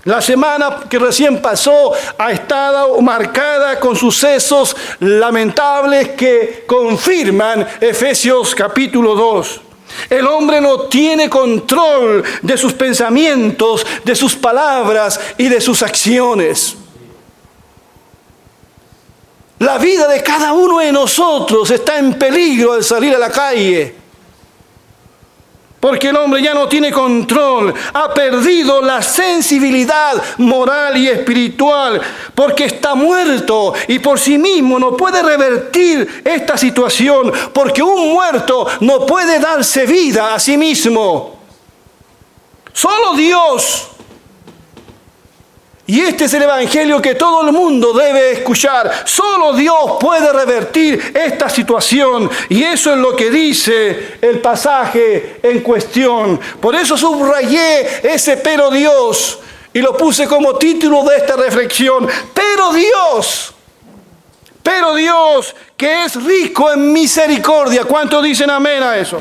La 0.09 0.23
semana 0.23 0.79
que 0.89 0.97
recién 0.97 1.39
pasó 1.39 1.93
ha 2.17 2.31
estado 2.31 2.99
marcada 2.99 3.79
con 3.79 3.95
sucesos 3.95 4.75
lamentables 5.01 6.09
que 6.17 6.63
confirman 6.65 7.67
Efesios 7.79 8.55
capítulo 8.55 9.13
2. 9.13 9.61
El 10.09 10.25
hombre 10.25 10.61
no 10.61 10.87
tiene 10.87 11.29
control 11.29 12.23
de 12.41 12.57
sus 12.57 12.73
pensamientos, 12.73 13.85
de 14.03 14.15
sus 14.15 14.35
palabras 14.35 15.19
y 15.37 15.47
de 15.47 15.61
sus 15.61 15.83
acciones. 15.83 16.75
La 19.59 19.77
vida 19.77 20.07
de 20.07 20.23
cada 20.23 20.53
uno 20.53 20.79
de 20.79 20.91
nosotros 20.91 21.69
está 21.69 21.99
en 21.99 22.15
peligro 22.15 22.73
al 22.73 22.83
salir 22.83 23.13
a 23.13 23.19
la 23.19 23.29
calle. 23.29 23.98
Porque 25.79 26.09
el 26.09 26.17
hombre 26.17 26.41
ya 26.41 26.53
no 26.53 26.67
tiene 26.67 26.91
control, 26.91 27.73
ha 27.93 28.13
perdido 28.13 28.81
la 28.81 29.01
sensibilidad 29.01 30.21
moral 30.37 30.97
y 30.97 31.07
espiritual, 31.07 32.01
porque 32.35 32.65
está 32.65 32.95
muerto 32.95 33.73
y 33.87 33.99
por 33.99 34.19
sí 34.19 34.37
mismo 34.37 34.77
no 34.77 34.97
puede 34.97 35.21
revertir 35.21 36.21
esta 36.25 36.57
situación, 36.57 37.31
porque 37.53 37.81
un 37.81 38.11
muerto 38.11 38.67
no 38.81 39.05
puede 39.05 39.39
darse 39.39 39.85
vida 39.85 40.33
a 40.33 40.39
sí 40.39 40.57
mismo. 40.57 41.39
Solo 42.73 43.15
Dios 43.15 43.89
y 45.89 46.01
este 46.01 46.25
es 46.25 46.33
el 46.35 46.43
Evangelio 46.43 47.01
que 47.01 47.15
todo 47.15 47.41
el 47.47 47.51
mundo 47.51 47.93
debe 47.93 48.33
escuchar. 48.33 48.91
Solo 49.05 49.53
Dios 49.53 49.97
puede 49.99 50.31
revertir 50.31 51.13
esta 51.15 51.49
situación. 51.49 52.29
Y 52.47 52.61
eso 52.61 52.93
es 52.93 52.99
lo 52.99 53.15
que 53.15 53.31
dice 53.31 54.19
el 54.21 54.37
pasaje 54.37 55.39
en 55.41 55.61
cuestión. 55.61 56.39
Por 56.61 56.75
eso 56.75 56.95
subrayé 56.95 58.07
ese 58.07 58.37
pero 58.37 58.69
Dios 58.69 59.39
y 59.73 59.79
lo 59.79 59.97
puse 59.97 60.27
como 60.27 60.57
título 60.57 61.03
de 61.05 61.17
esta 61.17 61.35
reflexión. 61.35 62.07
Pero 62.35 62.71
Dios, 62.71 63.55
pero 64.61 64.93
Dios 64.93 65.55
que 65.75 66.05
es 66.05 66.23
rico 66.23 66.71
en 66.71 66.93
misericordia. 66.93 67.83
¿Cuántos 67.85 68.23
dicen 68.23 68.51
amén 68.51 68.83
a 68.83 68.95
eso? 68.95 69.19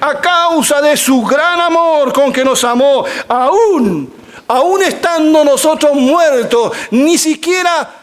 A 0.00 0.20
causa 0.20 0.80
de 0.80 0.96
su 0.96 1.24
gran 1.24 1.60
amor 1.60 2.12
con 2.12 2.32
que 2.32 2.44
nos 2.44 2.62
amó, 2.62 3.04
aún 3.26 4.13
aún 4.48 4.82
estando 4.82 5.44
nosotros 5.44 5.94
muertos, 5.94 6.72
ni 6.90 7.18
siquiera 7.18 8.02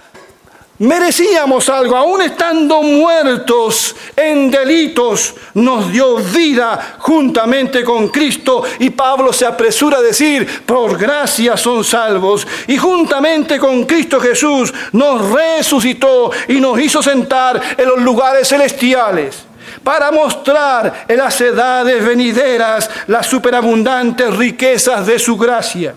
merecíamos 0.82 1.69
algo, 1.69 1.95
aún 1.95 2.23
estando 2.23 2.82
muertos 2.82 3.95
en 4.15 4.49
delitos, 4.49 5.36
nos 5.54 5.91
dio 5.91 6.17
vida 6.17 6.95
juntamente 6.97 7.84
con 7.84 8.10
Cristo. 8.10 8.63
Y 8.80 8.89
Pablo 8.89 9.32
se 9.32 9.45
apresura 9.45 9.99
a 9.99 10.01
decir, 10.01 10.63
por 10.65 10.97
gracia 10.97 11.56
son 11.56 11.84
salvos. 11.84 12.47
Y 12.67 12.77
juntamente 12.77 13.60
con 13.60 13.86
Cristo 13.86 14.19
Jesús 14.19 14.73
nos 14.91 15.30
resucitó 15.30 16.32
y 16.47 16.60
nos 16.60 16.80
hizo 16.80 17.04
sentar 17.04 17.62
en 17.77 17.88
los 17.88 18.01
lugares 18.01 18.47
celestiales 18.47 19.45
para 19.84 20.12
mostrar 20.12 21.06
en 21.08 21.17
las 21.17 21.39
edades 21.41 22.04
venideras 22.04 22.89
las 23.06 23.27
superabundantes 23.27 24.36
riquezas 24.36 25.06
de 25.06 25.19
su 25.19 25.38
gracia 25.38 25.93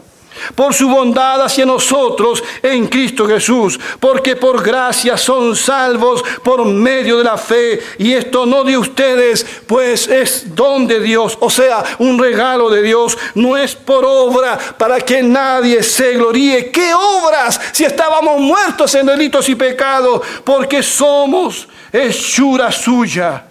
por 0.54 0.74
su 0.74 0.88
bondad 0.88 1.42
hacia 1.42 1.66
nosotros 1.66 2.42
en 2.62 2.86
Cristo 2.86 3.26
Jesús, 3.26 3.78
porque 4.00 4.36
por 4.36 4.62
gracia 4.62 5.16
son 5.16 5.56
salvos 5.56 6.22
por 6.42 6.64
medio 6.64 7.18
de 7.18 7.24
la 7.24 7.36
fe, 7.36 7.80
y 7.98 8.12
esto 8.12 8.46
no 8.46 8.64
de 8.64 8.76
ustedes, 8.76 9.44
pues 9.66 10.08
es 10.08 10.54
don 10.54 10.86
de 10.86 11.00
Dios, 11.00 11.36
o 11.40 11.50
sea, 11.50 11.84
un 11.98 12.18
regalo 12.18 12.70
de 12.70 12.82
Dios, 12.82 13.16
no 13.34 13.56
es 13.56 13.74
por 13.74 14.04
obra 14.04 14.58
para 14.78 15.00
que 15.00 15.22
nadie 15.22 15.82
se 15.82 16.14
gloríe. 16.14 16.70
¿Qué 16.70 16.92
obras 16.94 17.60
si 17.72 17.84
estábamos 17.84 18.40
muertos 18.40 18.94
en 18.94 19.06
delitos 19.06 19.48
y 19.48 19.54
pecados? 19.54 20.22
Porque 20.44 20.82
somos 20.82 21.68
hechura 21.92 22.70
suya 22.70 23.44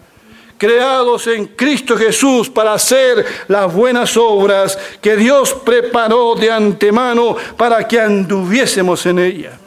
creados 0.64 1.28
en 1.28 1.48
Cristo 1.48 1.98
Jesús 1.98 2.50
para 2.50 2.72
hacer 2.72 3.26
las 3.50 3.74
buenas 3.74 4.16
obras 4.16 4.80
que 5.02 5.18
Dios 5.18 5.54
preparó 5.54 6.36
de 6.36 6.50
antemano 6.50 7.36
para 7.58 7.86
que 7.86 8.00
anduviésemos 8.00 9.06
en 9.06 9.20
ella. 9.20 9.60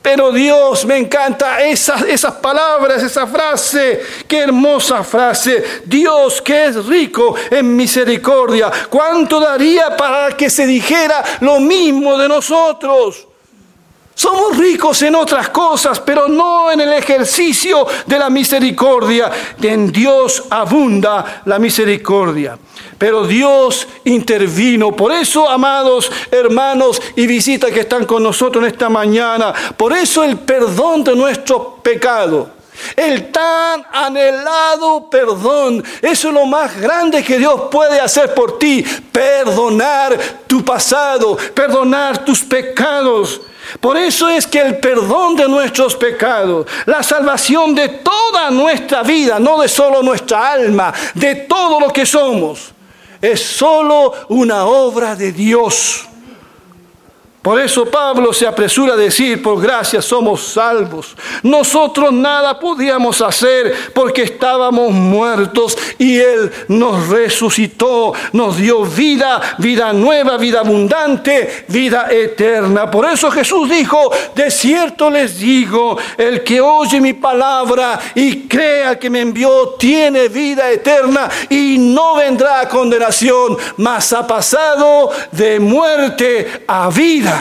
Pero 0.00 0.32
Dios, 0.32 0.86
me 0.86 0.96
encanta 0.96 1.62
esas, 1.62 2.04
esas 2.04 2.32
palabras, 2.36 3.02
esa 3.02 3.26
frase, 3.26 4.00
qué 4.26 4.38
hermosa 4.38 5.04
frase. 5.04 5.62
Dios 5.84 6.40
que 6.40 6.64
es 6.68 6.86
rico 6.86 7.34
en 7.50 7.76
misericordia, 7.76 8.72
¿cuánto 8.88 9.40
daría 9.40 9.94
para 9.94 10.34
que 10.34 10.48
se 10.48 10.66
dijera 10.66 11.22
lo 11.40 11.60
mismo 11.60 12.16
de 12.16 12.28
nosotros? 12.28 13.28
Somos 14.14 14.58
ricos 14.58 15.00
en 15.02 15.14
otras 15.14 15.48
cosas, 15.48 15.98
pero 16.00 16.28
no 16.28 16.70
en 16.70 16.80
el 16.80 16.92
ejercicio 16.92 17.86
de 18.06 18.18
la 18.18 18.28
misericordia. 18.28 19.30
En 19.60 19.90
Dios 19.90 20.44
abunda 20.50 21.42
la 21.46 21.58
misericordia. 21.58 22.58
Pero 22.98 23.26
Dios 23.26 23.88
intervino. 24.04 24.92
Por 24.92 25.12
eso, 25.12 25.48
amados 25.48 26.10
hermanos 26.30 27.00
y 27.16 27.26
visitas 27.26 27.70
que 27.70 27.80
están 27.80 28.04
con 28.04 28.22
nosotros 28.22 28.62
en 28.64 28.70
esta 28.70 28.88
mañana, 28.88 29.52
por 29.76 29.92
eso 29.92 30.22
el 30.22 30.38
perdón 30.38 31.02
de 31.04 31.16
nuestro 31.16 31.76
pecado. 31.82 32.62
El 32.96 33.30
tan 33.30 33.84
anhelado 33.92 35.08
perdón. 35.08 35.82
Eso 36.00 36.28
es 36.28 36.34
lo 36.34 36.46
más 36.46 36.78
grande 36.80 37.22
que 37.22 37.38
Dios 37.38 37.62
puede 37.70 37.98
hacer 38.00 38.34
por 38.34 38.58
ti. 38.58 38.84
Perdonar 39.10 40.18
tu 40.46 40.64
pasado, 40.64 41.36
perdonar 41.54 42.24
tus 42.24 42.42
pecados. 42.42 43.40
Por 43.80 43.96
eso 43.96 44.28
es 44.28 44.46
que 44.46 44.60
el 44.60 44.78
perdón 44.78 45.36
de 45.36 45.48
nuestros 45.48 45.96
pecados, 45.96 46.66
la 46.86 47.02
salvación 47.02 47.74
de 47.74 47.88
toda 47.88 48.50
nuestra 48.50 49.02
vida, 49.02 49.38
no 49.38 49.60
de 49.60 49.68
solo 49.68 50.02
nuestra 50.02 50.52
alma, 50.52 50.92
de 51.14 51.34
todo 51.34 51.80
lo 51.80 51.92
que 51.92 52.04
somos, 52.06 52.72
es 53.20 53.40
solo 53.40 54.12
una 54.28 54.66
obra 54.66 55.14
de 55.14 55.32
Dios. 55.32 56.08
Por 57.42 57.58
eso 57.58 57.86
Pablo 57.86 58.32
se 58.32 58.46
apresura 58.46 58.94
a 58.94 58.96
decir, 58.96 59.42
por 59.42 59.60
gracia 59.60 60.00
somos 60.00 60.46
salvos. 60.46 61.16
Nosotros 61.42 62.12
nada 62.12 62.60
podíamos 62.60 63.20
hacer 63.20 63.74
porque 63.92 64.22
estábamos 64.22 64.92
muertos 64.92 65.76
y 65.98 66.18
Él 66.18 66.52
nos 66.68 67.08
resucitó, 67.08 68.12
nos 68.32 68.58
dio 68.58 68.84
vida, 68.84 69.40
vida 69.58 69.92
nueva, 69.92 70.36
vida 70.36 70.60
abundante, 70.60 71.64
vida 71.66 72.06
eterna. 72.12 72.88
Por 72.88 73.06
eso 73.06 73.28
Jesús 73.28 73.68
dijo, 73.68 74.12
de 74.36 74.48
cierto 74.48 75.10
les 75.10 75.40
digo, 75.40 75.98
el 76.16 76.44
que 76.44 76.60
oye 76.60 77.00
mi 77.00 77.12
palabra 77.12 77.98
y 78.14 78.46
crea 78.46 79.00
que 79.00 79.10
me 79.10 79.20
envió 79.20 79.70
tiene 79.80 80.28
vida 80.28 80.70
eterna 80.70 81.28
y 81.50 81.76
no 81.76 82.14
vendrá 82.14 82.60
a 82.60 82.68
condenación, 82.68 83.56
mas 83.78 84.12
ha 84.12 84.24
pasado 84.24 85.10
de 85.32 85.58
muerte 85.58 86.62
a 86.68 86.88
vida 86.88 87.31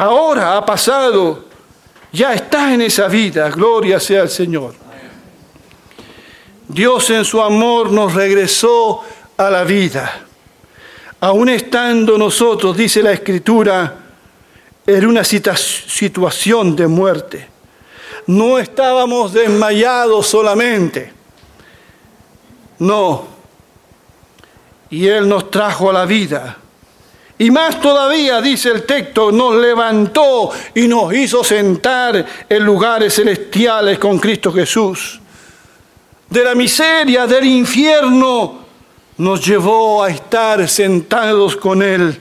ahora 0.00 0.56
ha 0.56 0.64
pasado, 0.64 1.44
ya 2.10 2.32
está 2.32 2.72
en 2.72 2.80
esa 2.82 3.06
vida, 3.06 3.50
gloria 3.50 4.00
sea 4.00 4.22
al 4.22 4.30
Señor. 4.30 4.74
Dios 6.66 7.10
en 7.10 7.24
su 7.24 7.42
amor 7.42 7.92
nos 7.92 8.14
regresó 8.14 9.02
a 9.36 9.50
la 9.50 9.64
vida. 9.64 10.26
Aún 11.20 11.50
estando 11.50 12.16
nosotros, 12.16 12.76
dice 12.76 13.02
la 13.02 13.12
Escritura, 13.12 13.96
en 14.86 15.06
una 15.06 15.22
situación 15.22 16.74
de 16.74 16.86
muerte. 16.86 17.48
No 18.26 18.58
estábamos 18.58 19.34
desmayados 19.34 20.26
solamente. 20.28 21.12
No. 22.78 23.26
Y 24.88 25.06
Él 25.06 25.28
nos 25.28 25.50
trajo 25.50 25.90
a 25.90 25.92
la 25.92 26.06
vida 26.06 26.56
y 27.40 27.50
más 27.50 27.80
todavía, 27.80 28.42
dice 28.42 28.68
el 28.68 28.82
texto, 28.82 29.32
nos 29.32 29.56
levantó 29.56 30.50
y 30.74 30.86
nos 30.86 31.14
hizo 31.14 31.42
sentar 31.42 32.26
en 32.46 32.62
lugares 32.62 33.14
celestiales 33.14 33.98
con 33.98 34.18
Cristo 34.18 34.52
Jesús. 34.52 35.18
De 36.28 36.44
la 36.44 36.54
miseria, 36.54 37.26
del 37.26 37.46
infierno, 37.46 38.58
nos 39.16 39.42
llevó 39.42 40.04
a 40.04 40.10
estar 40.10 40.68
sentados 40.68 41.56
con 41.56 41.80
Él. 41.82 42.20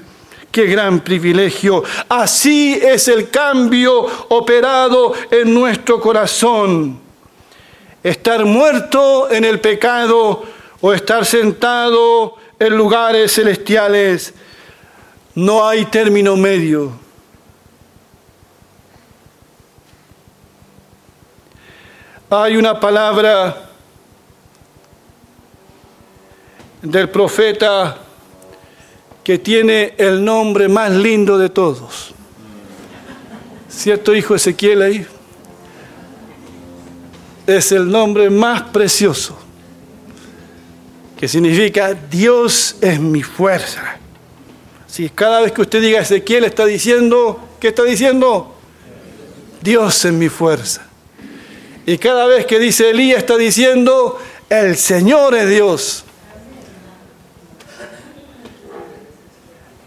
Qué 0.49 0.67
gran 0.67 1.01
privilegio. 1.01 1.83
Así 2.07 2.79
es 2.81 3.09
el 3.09 3.29
cambio 3.29 4.05
operado 4.29 5.13
en 5.29 5.53
nuestro 5.53 5.99
corazón. 5.99 6.97
Estar 8.01 8.45
muerto 8.45 9.29
en 9.29 9.43
el 9.43 9.59
pecado 9.59 10.45
o 10.79 10.93
estar 10.93 11.25
sentado 11.25 12.37
en 12.57 12.77
lugares 12.77 13.33
celestiales 13.33 14.33
no 15.35 15.67
hay 15.67 15.85
término 15.85 16.35
medio. 16.35 16.91
Hay 22.29 22.57
una 22.57 22.79
palabra 22.79 23.69
del 26.81 27.09
profeta 27.09 27.97
que 29.23 29.37
tiene 29.37 29.93
el 29.97 30.23
nombre 30.23 30.67
más 30.67 30.91
lindo 30.91 31.37
de 31.37 31.49
todos. 31.49 32.13
¿Cierto, 33.67 34.15
hijo 34.15 34.35
Ezequiel 34.35 34.81
ahí? 34.81 35.07
Es 37.45 37.71
el 37.71 37.89
nombre 37.89 38.29
más 38.29 38.61
precioso, 38.63 39.37
que 41.19 41.27
significa 41.27 41.93
Dios 41.93 42.75
es 42.81 42.99
mi 42.99 43.23
fuerza. 43.23 43.98
Si 44.89 45.09
cada 45.09 45.41
vez 45.41 45.51
que 45.51 45.61
usted 45.61 45.81
diga 45.81 45.99
Ezequiel 45.99 46.45
está 46.45 46.65
diciendo, 46.65 47.39
¿qué 47.59 47.67
está 47.67 47.83
diciendo? 47.83 48.55
Dios 49.61 50.03
es 50.03 50.11
mi 50.11 50.29
fuerza. 50.29 50.87
Y 51.85 51.97
cada 51.99 52.25
vez 52.25 52.45
que 52.45 52.59
dice 52.59 52.89
Elías 52.89 53.19
está 53.19 53.37
diciendo, 53.37 54.19
el 54.49 54.75
Señor 54.75 55.35
es 55.35 55.49
Dios. 55.49 56.05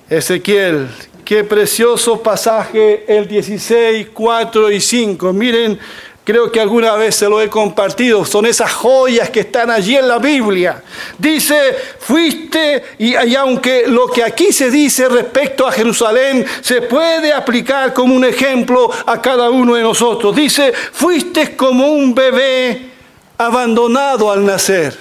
Ezequiel, 0.09 0.89
qué 1.25 1.43
precioso 1.43 2.23
pasaje 2.23 3.05
el 3.09 3.27
16, 3.27 4.09
4 4.13 4.71
y 4.71 4.81
5. 4.81 5.33
Miren 5.33 5.81
Creo 6.25 6.53
que 6.53 6.61
alguna 6.61 6.95
vez 6.95 7.17
se 7.17 7.29
lo 7.29 7.41
he 7.41 7.49
compartido. 7.49 8.25
Son 8.25 8.47
esas 8.47 8.73
joyas 8.73 9.31
que 9.31 9.41
están 9.41 9.71
allí 9.71 9.97
en 9.97 10.07
la 10.07 10.19
Biblia. 10.19 10.81
Dice, 11.19 11.75
fuiste, 11.99 12.85
y, 12.99 13.15
aunque 13.35 13.89
lo 13.89 14.07
que 14.07 14.23
aquí 14.23 14.53
se 14.53 14.71
dice 14.71 15.09
respecto 15.09 15.67
a 15.67 15.73
Jerusalén 15.73 16.47
se 16.61 16.83
puede 16.83 17.33
aplicar 17.33 17.93
como 17.93 18.15
un 18.15 18.25
ejemplo 18.25 18.89
a 19.05 19.21
cada 19.21 19.51
uno 19.51 19.75
de 19.75 19.83
nosotros. 19.83 20.37
Dice, 20.37 20.73
fuiste 20.73 21.57
como 21.57 21.89
un 21.89 22.15
bebé 22.15 22.91
abandonado 23.37 24.31
al 24.31 24.47
nacer. 24.47 24.97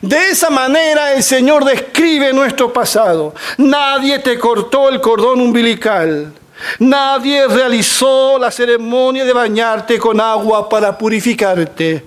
De 0.00 0.30
esa 0.30 0.48
manera 0.48 1.12
el 1.12 1.22
Señor 1.22 1.66
describe 1.66 2.32
nuestro 2.32 2.72
pasado. 2.72 3.34
Nadie 3.58 4.20
te 4.20 4.38
cortó 4.38 4.88
el 4.88 5.02
cordón 5.02 5.42
umbilical. 5.42 6.32
Nadie 6.78 7.46
realizó 7.46 8.38
la 8.38 8.50
ceremonia 8.50 9.24
de 9.24 9.32
bañarte 9.32 9.98
con 9.98 10.20
agua 10.20 10.68
para 10.68 10.96
purificarte. 10.96 12.04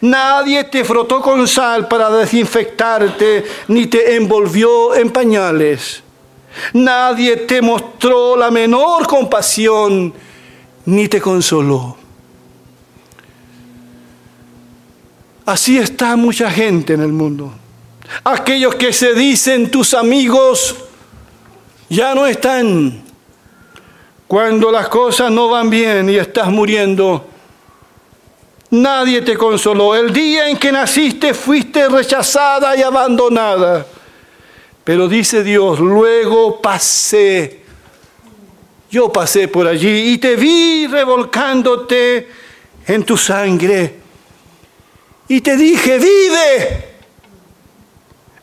Nadie 0.00 0.64
te 0.64 0.84
frotó 0.84 1.20
con 1.20 1.46
sal 1.46 1.86
para 1.86 2.10
desinfectarte, 2.10 3.44
ni 3.68 3.86
te 3.86 4.16
envolvió 4.16 4.94
en 4.94 5.10
pañales. 5.10 6.02
Nadie 6.72 7.36
te 7.36 7.60
mostró 7.60 8.36
la 8.36 8.50
menor 8.50 9.06
compasión, 9.06 10.12
ni 10.86 11.08
te 11.08 11.20
consoló. 11.20 11.96
Así 15.44 15.78
está 15.78 16.16
mucha 16.16 16.50
gente 16.50 16.94
en 16.94 17.02
el 17.02 17.12
mundo. 17.12 17.52
Aquellos 18.24 18.74
que 18.74 18.92
se 18.92 19.14
dicen 19.14 19.70
tus 19.70 19.94
amigos 19.94 20.76
ya 21.88 22.14
no 22.14 22.26
están 22.26 23.05
cuando 24.26 24.72
las 24.72 24.88
cosas 24.88 25.30
no 25.30 25.48
van 25.48 25.70
bien 25.70 26.10
y 26.10 26.16
estás 26.16 26.48
muriendo, 26.48 27.26
nadie 28.70 29.22
te 29.22 29.36
consoló. 29.36 29.94
El 29.94 30.12
día 30.12 30.48
en 30.48 30.56
que 30.56 30.72
naciste 30.72 31.32
fuiste 31.32 31.88
rechazada 31.88 32.76
y 32.76 32.82
abandonada. 32.82 33.86
Pero 34.82 35.08
dice 35.08 35.42
Dios, 35.42 35.78
luego 35.80 36.60
pasé, 36.60 37.62
yo 38.90 39.12
pasé 39.12 39.48
por 39.48 39.66
allí 39.66 40.12
y 40.12 40.18
te 40.18 40.36
vi 40.36 40.86
revolcándote 40.86 42.28
en 42.86 43.04
tu 43.04 43.16
sangre. 43.16 43.94
Y 45.28 45.40
te 45.40 45.56
dije, 45.56 45.98
vive. 45.98 46.84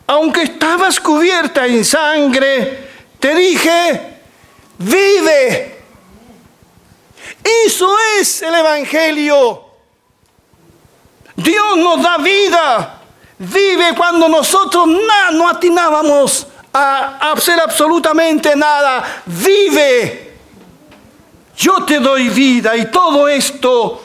Aunque 0.07 0.43
estabas 0.43 0.99
cubierta 0.99 1.65
en 1.65 1.85
sangre, 1.85 2.77
te 3.19 3.33
dije, 3.35 4.01
vive. 4.79 5.72
Eso 7.65 7.95
es 8.19 8.41
el 8.41 8.55
Evangelio. 8.55 9.63
Dios 11.35 11.77
nos 11.77 12.01
da 12.01 12.17
vida. 12.17 13.01
Vive 13.37 13.93
cuando 13.95 14.29
nosotros 14.29 14.87
no 15.31 15.49
atinábamos 15.49 16.47
a 16.71 17.31
hacer 17.31 17.59
absolutamente 17.59 18.55
nada. 18.55 19.23
Vive. 19.25 20.33
Yo 21.57 21.83
te 21.83 21.99
doy 21.99 22.29
vida 22.29 22.75
y 22.75 22.89
todo 22.89 23.27
esto 23.27 24.01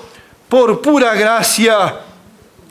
por 0.49 0.81
pura 0.83 1.15
gracia 1.15 2.08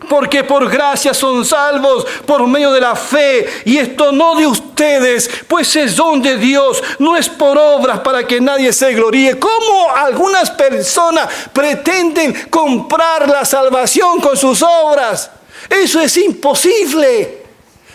porque 0.09 0.43
por 0.43 0.69
gracia 0.69 1.13
son 1.13 1.43
salvos 1.43 2.05
por 2.25 2.45
medio 2.47 2.71
de 2.71 2.81
la 2.81 2.95
fe, 2.95 3.45
y 3.65 3.77
esto 3.77 4.11
no 4.11 4.35
de 4.35 4.47
ustedes, 4.47 5.29
pues 5.47 5.75
es 5.75 5.95
don 5.95 6.21
de 6.21 6.37
Dios, 6.37 6.81
no 6.99 7.15
es 7.15 7.27
por 7.27 7.57
obras 7.57 7.99
para 7.99 8.25
que 8.25 8.39
nadie 8.39 8.71
se 8.71 8.93
gloríe. 8.93 9.39
¿Cómo 9.39 9.91
algunas 9.95 10.51
personas 10.51 11.27
pretenden 11.51 12.49
comprar 12.49 13.27
la 13.27 13.43
salvación 13.43 14.19
con 14.19 14.37
sus 14.37 14.61
obras? 14.61 15.31
Eso 15.69 15.99
es 15.99 16.15
imposible. 16.17 17.45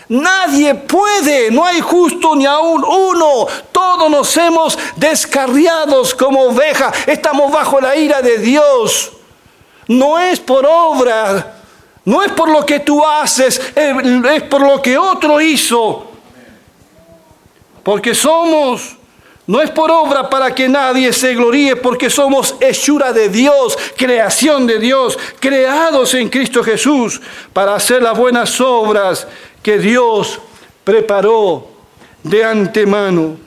Nadie 0.09 0.75
puede, 0.75 1.49
no 1.49 1.65
hay 1.65 1.79
justo 1.79 2.35
ni 2.35 2.45
aún 2.45 2.83
uno. 2.83 3.47
Todos 3.71 4.11
nos 4.11 4.35
hemos 4.37 4.77
descarriados 4.97 6.13
como 6.13 6.43
ovejas, 6.43 6.93
estamos 7.07 7.51
bajo 7.51 7.79
la 7.79 7.95
ira 7.95 8.21
de 8.21 8.37
Dios. 8.37 9.13
No 9.87 10.19
es 10.19 10.39
por 10.39 10.65
obra 10.65 11.62
no 12.05 12.21
es 12.21 12.31
por 12.31 12.49
lo 12.49 12.65
que 12.65 12.81
tú 12.81 13.05
haces, 13.05 13.61
es 13.75 14.43
por 14.43 14.61
lo 14.61 14.81
que 14.81 14.97
otro 14.97 15.39
hizo. 15.39 16.11
Porque 17.81 18.13
somos, 18.13 18.95
no 19.47 19.61
es 19.61 19.69
por 19.71 19.91
obra 19.91 20.29
para 20.29 20.53
que 20.53 20.67
nadie 20.67 21.13
se 21.13 21.33
gloríe, 21.33 21.75
porque 21.75 22.09
somos 22.09 22.55
hechura 22.59 23.13
de 23.13 23.29
Dios, 23.29 23.77
creación 23.97 24.67
de 24.67 24.79
Dios, 24.79 25.17
creados 25.39 26.13
en 26.13 26.29
Cristo 26.29 26.63
Jesús 26.63 27.21
para 27.51 27.75
hacer 27.75 28.01
las 28.01 28.17
buenas 28.17 28.59
obras 28.59 29.27
que 29.61 29.77
Dios 29.77 30.39
preparó 30.83 31.67
de 32.23 32.43
antemano. 32.43 33.42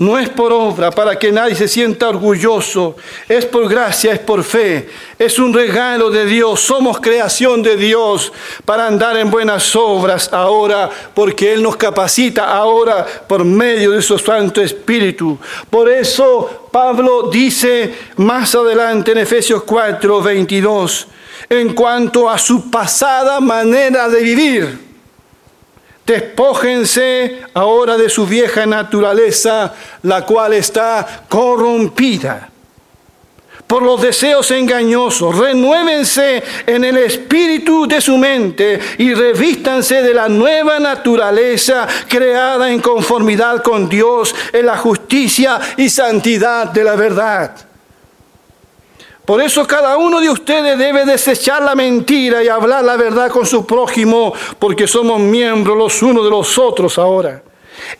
No 0.00 0.18
es 0.18 0.30
por 0.30 0.50
obra 0.50 0.90
para 0.90 1.18
que 1.18 1.30
nadie 1.30 1.54
se 1.54 1.68
sienta 1.68 2.08
orgulloso, 2.08 2.96
es 3.28 3.44
por 3.44 3.68
gracia, 3.68 4.14
es 4.14 4.18
por 4.18 4.42
fe, 4.42 4.88
es 5.18 5.38
un 5.38 5.52
regalo 5.52 6.08
de 6.08 6.24
Dios, 6.24 6.62
somos 6.62 7.00
creación 7.00 7.62
de 7.62 7.76
Dios 7.76 8.32
para 8.64 8.86
andar 8.86 9.18
en 9.18 9.30
buenas 9.30 9.76
obras 9.76 10.32
ahora, 10.32 10.88
porque 11.12 11.52
Él 11.52 11.62
nos 11.62 11.76
capacita 11.76 12.46
ahora 12.46 13.06
por 13.28 13.44
medio 13.44 13.90
de 13.90 14.00
su 14.00 14.18
Santo 14.18 14.62
Espíritu. 14.62 15.38
Por 15.68 15.90
eso 15.90 16.68
Pablo 16.72 17.28
dice 17.30 17.94
más 18.16 18.54
adelante 18.54 19.12
en 19.12 19.18
Efesios 19.18 19.64
4, 19.64 20.22
22, 20.22 21.08
en 21.50 21.74
cuanto 21.74 22.30
a 22.30 22.38
su 22.38 22.70
pasada 22.70 23.38
manera 23.38 24.08
de 24.08 24.22
vivir 24.22 24.89
Despójense 26.06 27.42
ahora 27.54 27.96
de 27.96 28.08
su 28.08 28.26
vieja 28.26 28.66
naturaleza, 28.66 29.74
la 30.02 30.24
cual 30.24 30.54
está 30.54 31.24
corrompida 31.28 32.50
por 33.70 33.84
los 33.84 34.02
deseos 34.02 34.50
engañosos. 34.50 35.38
Renuévense 35.38 36.42
en 36.66 36.84
el 36.84 36.96
espíritu 36.96 37.86
de 37.86 38.00
su 38.00 38.18
mente 38.18 38.80
y 38.98 39.14
revístanse 39.14 40.02
de 40.02 40.12
la 40.12 40.28
nueva 40.28 40.80
naturaleza 40.80 41.86
creada 42.08 42.68
en 42.72 42.80
conformidad 42.80 43.62
con 43.62 43.88
Dios 43.88 44.34
en 44.52 44.66
la 44.66 44.76
justicia 44.76 45.60
y 45.76 45.88
santidad 45.88 46.72
de 46.72 46.82
la 46.82 46.96
verdad. 46.96 47.69
Por 49.30 49.40
eso 49.40 49.64
cada 49.64 49.96
uno 49.96 50.20
de 50.20 50.28
ustedes 50.28 50.76
debe 50.76 51.04
desechar 51.04 51.62
la 51.62 51.76
mentira 51.76 52.42
y 52.42 52.48
hablar 52.48 52.82
la 52.82 52.96
verdad 52.96 53.30
con 53.30 53.46
su 53.46 53.64
prójimo, 53.64 54.34
porque 54.58 54.88
somos 54.88 55.20
miembros 55.20 55.78
los 55.78 56.02
unos 56.02 56.24
de 56.24 56.30
los 56.30 56.58
otros 56.58 56.98
ahora. 56.98 57.40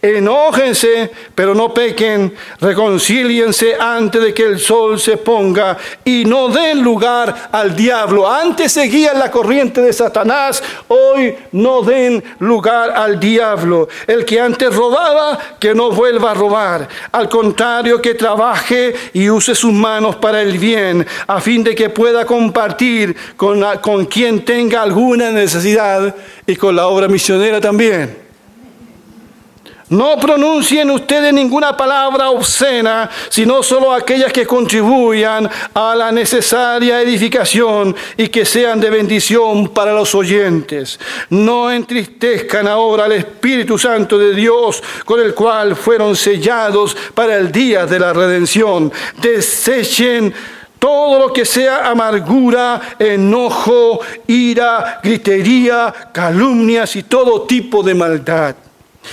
Enójense, 0.03 1.11
pero 1.35 1.55
no 1.55 1.73
pequen, 1.75 2.35
reconcíliense 2.61 3.77
antes 3.79 4.23
de 4.23 4.35
que 4.35 4.45
el 4.45 4.59
sol 4.59 4.99
se 4.99 5.17
ponga 5.17 5.77
y 6.05 6.25
no 6.25 6.49
den 6.49 6.83
lugar 6.83 7.51
al 7.53 7.75
diablo. 7.75 8.31
Antes 8.31 8.73
seguían 8.73 9.19
la 9.19 9.31
corriente 9.31 9.81
de 9.81 9.93
Satanás, 9.93 10.63
hoy 10.89 11.35
no 11.53 11.83
den 11.83 12.23
lugar 12.39 12.91
al 12.91 13.19
diablo. 13.19 13.89
El 14.07 14.25
que 14.25 14.41
antes 14.41 14.75
robaba, 14.75 15.39
que 15.59 15.75
no 15.75 15.91
vuelva 15.91 16.31
a 16.33 16.35
robar. 16.35 16.89
Al 17.13 17.29
contrario, 17.29 18.01
que 18.01 18.15
trabaje 18.15 18.95
y 19.13 19.29
use 19.29 19.55
sus 19.55 19.73
manos 19.73 20.17
para 20.17 20.43
el 20.43 20.59
bien, 20.59 21.07
a 21.27 21.41
fin 21.41 21.63
de 21.63 21.75
que 21.75 21.91
pueda 21.91 22.25
compartir 22.25 23.17
con, 23.37 23.65
con 23.81 24.07
quien 24.07 24.45
tenga 24.45 24.83
alguna 24.83 25.31
necesidad 25.31 26.15
y 26.47 26.57
con 26.57 26.77
la 26.77 26.87
obra 26.87 27.09
misionera 27.09 27.61
también. 27.61 28.30
No 29.91 30.17
pronuncien 30.21 30.89
ustedes 30.89 31.33
ninguna 31.35 31.77
palabra 31.77 32.31
obscena, 32.31 33.11
sino 33.29 33.61
solo 33.61 33.93
aquellas 33.93 34.33
que 34.33 34.47
contribuyan 34.47 35.51
a 35.75 35.97
la 35.97 36.13
necesaria 36.13 37.01
edificación 37.01 37.97
y 38.17 38.29
que 38.29 38.45
sean 38.45 38.79
de 38.79 38.89
bendición 38.89 39.71
para 39.71 39.93
los 39.93 40.15
oyentes. 40.15 41.01
No 41.31 41.73
entristezcan 41.73 42.69
ahora 42.69 43.07
al 43.07 43.13
Espíritu 43.13 43.77
Santo 43.77 44.17
de 44.17 44.33
Dios, 44.33 44.81
con 45.05 45.19
el 45.19 45.35
cual 45.35 45.75
fueron 45.75 46.15
sellados 46.15 46.97
para 47.13 47.37
el 47.37 47.51
día 47.51 47.85
de 47.85 47.99
la 47.99 48.13
redención. 48.13 48.93
Desechen 49.21 50.33
todo 50.79 51.19
lo 51.19 51.33
que 51.33 51.45
sea 51.45 51.91
amargura, 51.91 52.81
enojo, 52.97 54.01
ira, 54.29 55.01
gritería, 55.03 55.93
calumnias 56.13 56.95
y 56.95 57.03
todo 57.03 57.43
tipo 57.43 57.83
de 57.83 57.95
maldad. 57.95 58.55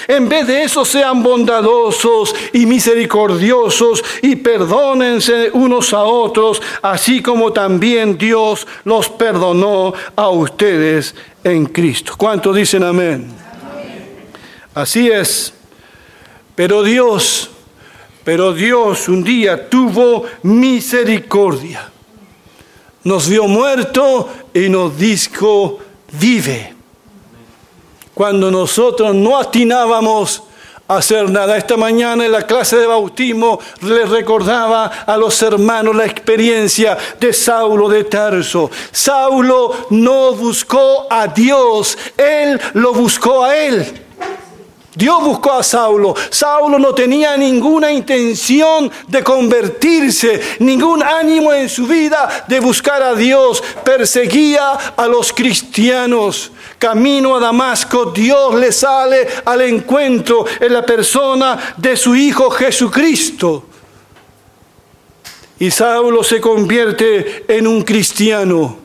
En 0.08 0.30
vez 0.30 0.48
de 0.48 0.64
eso 0.64 0.86
sean 0.86 1.24
bondadosos 1.24 2.34
y 2.54 2.66
misericordiosos 2.66 4.04
y 4.22 4.36
perdónense 4.38 5.50
unos 5.54 5.94
a 5.94 6.04
otros, 6.04 6.62
así 6.82 7.22
como 7.22 7.52
también 7.52 8.18
Dios 8.18 8.68
los 8.84 9.10
perdonó 9.10 9.94
a 10.16 10.30
ustedes 10.30 11.16
en 11.44 11.66
Cristo. 11.66 12.14
¿Cuántos 12.18 12.56
dicen 12.56 12.84
amén? 12.84 13.28
Así 14.74 15.10
es. 15.10 15.54
Pero 16.56 16.84
Dios, 16.84 17.50
pero 18.24 18.54
Dios 18.54 19.10
un 19.10 19.24
día 19.24 19.70
tuvo 19.70 20.26
misericordia. 20.44 21.90
Nos 23.04 23.30
vio 23.30 23.48
muerto 23.48 24.30
y 24.54 24.70
nos 24.70 24.98
dijo, 24.98 25.80
vive 26.20 26.77
cuando 28.18 28.50
nosotros 28.50 29.14
no 29.14 29.38
atinábamos 29.38 30.42
a 30.88 30.98
hacer 30.98 31.30
nada. 31.30 31.56
Esta 31.56 31.78
mañana 31.78 32.26
en 32.26 32.32
la 32.32 32.48
clase 32.48 32.76
de 32.76 32.88
bautismo 32.88 33.60
les 33.82 34.10
recordaba 34.10 34.88
a 35.06 35.16
los 35.18 35.40
hermanos 35.44 35.96
la 35.96 36.06
experiencia 36.06 36.98
de 37.20 37.32
Saulo 37.32 37.88
de 37.88 38.06
Tarso. 38.06 38.72
Saulo 38.92 39.86
no 39.92 40.34
buscó 40.34 41.06
a 41.12 41.28
Dios, 41.28 41.96
él 42.18 42.60
lo 42.74 42.92
buscó 42.92 43.44
a 43.44 43.56
él. 43.56 44.07
Dios 44.98 45.24
buscó 45.24 45.54
a 45.54 45.64
Saulo. 45.64 46.16
Saulo 46.32 46.80
no 46.80 46.96
tenía 46.96 47.38
ninguna 47.38 47.92
intención 47.92 48.92
de 49.08 49.24
convertirse, 49.24 50.42
ningún 50.58 51.04
ánimo 51.04 51.54
en 51.54 51.70
su 51.70 51.86
vida 51.86 52.46
de 52.48 52.60
buscar 52.60 53.04
a 53.04 53.14
Dios. 53.14 53.64
Perseguía 53.84 54.72
a 54.72 55.06
los 55.06 55.32
cristianos. 55.32 56.52
Camino 56.80 57.36
a 57.36 57.40
Damasco, 57.40 58.06
Dios 58.06 58.56
le 58.56 58.72
sale 58.72 59.28
al 59.46 59.62
encuentro 59.62 60.46
en 60.60 60.74
la 60.74 60.84
persona 60.84 61.76
de 61.78 61.96
su 61.96 62.16
Hijo 62.16 62.50
Jesucristo. 62.50 63.66
Y 65.60 65.70
Saulo 65.70 66.24
se 66.24 66.42
convierte 66.42 67.46
en 67.48 67.68
un 67.68 67.84
cristiano, 67.84 68.80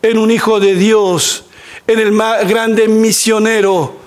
en 0.00 0.16
un 0.16 0.30
hijo 0.30 0.60
de 0.60 0.76
Dios, 0.76 1.44
en 1.88 1.98
el 1.98 2.12
más 2.12 2.48
grande 2.48 2.86
misionero 2.86 3.99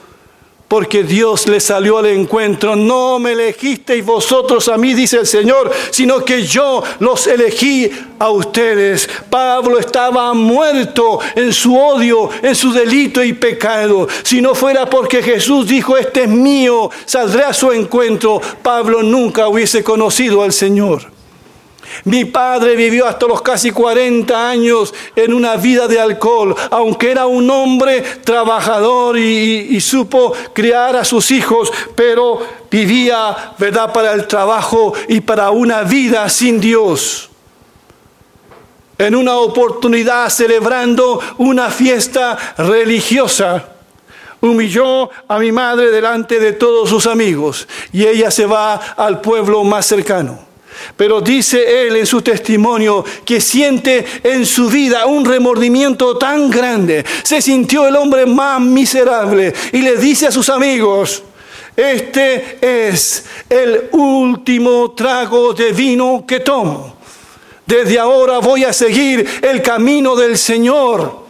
porque 0.74 1.04
Dios 1.04 1.48
le 1.48 1.60
salió 1.60 2.00
al 2.00 2.08
encuentro. 2.08 2.76
No 2.76 3.20
me 3.20 3.34
elegisteis 3.34 4.04
vosotros 4.04 4.68
a 4.70 4.76
mí, 4.76 4.96
dice 4.96 5.18
el 5.18 5.28
Señor, 5.28 5.72
sino 5.92 6.26
que 6.26 6.48
yo 6.48 6.84
los 6.98 7.28
elegí 7.28 7.92
a 8.18 8.32
ustedes. 8.32 9.08
Pablo 9.30 9.78
estaba 9.78 10.34
muerto 10.34 11.20
en 11.36 11.54
su 11.54 11.78
odio, 11.78 12.32
en 12.42 12.56
su 12.56 12.74
delito 12.74 13.24
y 13.24 13.34
pecado. 13.34 14.08
Si 14.24 14.42
no 14.42 14.56
fuera 14.56 14.90
porque 14.90 15.22
Jesús 15.22 15.68
dijo, 15.68 15.96
este 15.96 16.24
es 16.24 16.30
mío, 16.30 16.90
saldré 17.06 17.44
a 17.44 17.54
su 17.54 17.72
encuentro, 17.72 18.42
Pablo 18.64 19.04
nunca 19.04 19.48
hubiese 19.48 19.84
conocido 19.84 20.42
al 20.42 20.54
Señor. 20.54 21.13
Mi 22.06 22.26
padre 22.26 22.76
vivió 22.76 23.08
hasta 23.08 23.28
los 23.28 23.42
casi 23.42 23.72
40 23.72 24.50
años 24.50 24.94
en 25.16 25.34
una 25.34 25.56
vida 25.56 25.88
de 25.88 26.00
alcohol, 26.00 26.56
aunque 26.72 27.12
era 27.12 27.26
un 27.26 27.50
hombre 27.50 28.02
trabajador 28.24 29.18
y, 29.18 29.80
supo 29.82 30.34
criar 30.54 30.96
a 30.96 31.04
sus 31.04 31.32
hijos, 31.32 31.72
pero 31.96 32.40
vivía, 32.72 33.54
¿verdad?, 33.58 33.92
para 33.92 34.14
el 34.14 34.28
trabajo 34.28 34.94
y 35.08 35.22
para 35.22 35.52
una 35.52 35.84
vida 35.84 36.28
sin 36.30 36.60
Dios. 36.60 37.30
En 38.98 39.16
una 39.16 39.38
oportunidad 39.38 40.30
celebrando 40.30 41.20
una 41.38 41.70
fiesta 41.70 42.38
religiosa, 42.58 43.74
humilló 44.44 45.10
a 45.28 45.40
mi 45.40 45.52
madre 45.52 45.90
delante 45.90 46.40
de 46.40 46.54
todos 46.54 46.90
sus 46.90 47.08
amigos 47.08 47.68
y 47.94 48.06
ella 48.06 48.30
se 48.30 48.46
va 48.46 48.76
al 48.76 49.22
pueblo 49.22 49.64
más 49.64 49.86
cercano. 49.86 50.53
Pero 50.96 51.22
dice 51.22 51.88
él 51.88 51.96
en 51.96 52.06
su 52.06 52.22
testimonio 52.22 53.04
que 53.26 53.42
siente 53.42 54.06
en 54.24 54.46
su 54.46 54.70
vida 54.70 55.06
un 55.06 55.26
remordimiento 55.26 56.18
tan 56.18 56.50
grande. 56.50 57.04
Se 57.24 57.42
sintió 57.42 57.88
el 57.88 57.96
hombre 57.96 58.26
más 58.26 58.62
miserable 58.62 59.54
y 59.72 59.82
le 59.82 59.98
dice 59.98 60.28
a 60.28 60.32
sus 60.32 60.50
amigos, 60.50 61.24
este 61.76 62.60
es 62.62 63.26
el 63.50 63.90
último 63.92 64.92
trago 64.92 65.54
de 65.54 65.72
vino 65.72 66.24
que 66.28 66.40
tomo. 66.40 66.98
Desde 67.66 67.98
ahora 67.98 68.40
voy 68.40 68.64
a 68.64 68.74
seguir 68.74 69.28
el 69.42 69.62
camino 69.62 70.16
del 70.16 70.38
Señor. 70.38 71.23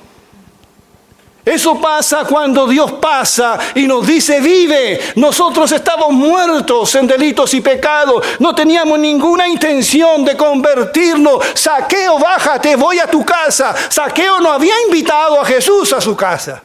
Eso 1.46 1.82
pasa 1.82 2.24
cuando 2.24 2.66
Dios 2.68 2.94
pasa 2.94 3.60
y 3.76 3.86
nos 3.86 4.08
dice 4.08 4.40
vive. 4.40 5.00
Nosotros 5.16 5.70
estamos 5.74 6.12
muertos 6.12 6.96
en 6.96 7.06
delitos 7.06 7.54
y 7.54 7.60
pecados. 7.60 8.26
No 8.40 8.56
teníamos 8.56 8.98
ninguna 8.98 9.48
intención 9.48 10.24
de 10.24 10.38
convertirnos. 10.38 11.44
Saqueo, 11.54 12.18
bájate, 12.18 12.78
voy 12.78 13.00
a 13.00 13.08
tu 13.08 13.26
casa. 13.26 13.76
Saqueo 13.90 14.40
no 14.40 14.54
había 14.54 14.74
invitado 14.86 15.42
a 15.42 15.46
Jesús 15.46 15.92
a 15.92 16.00
su 16.00 16.16
casa. 16.16 16.64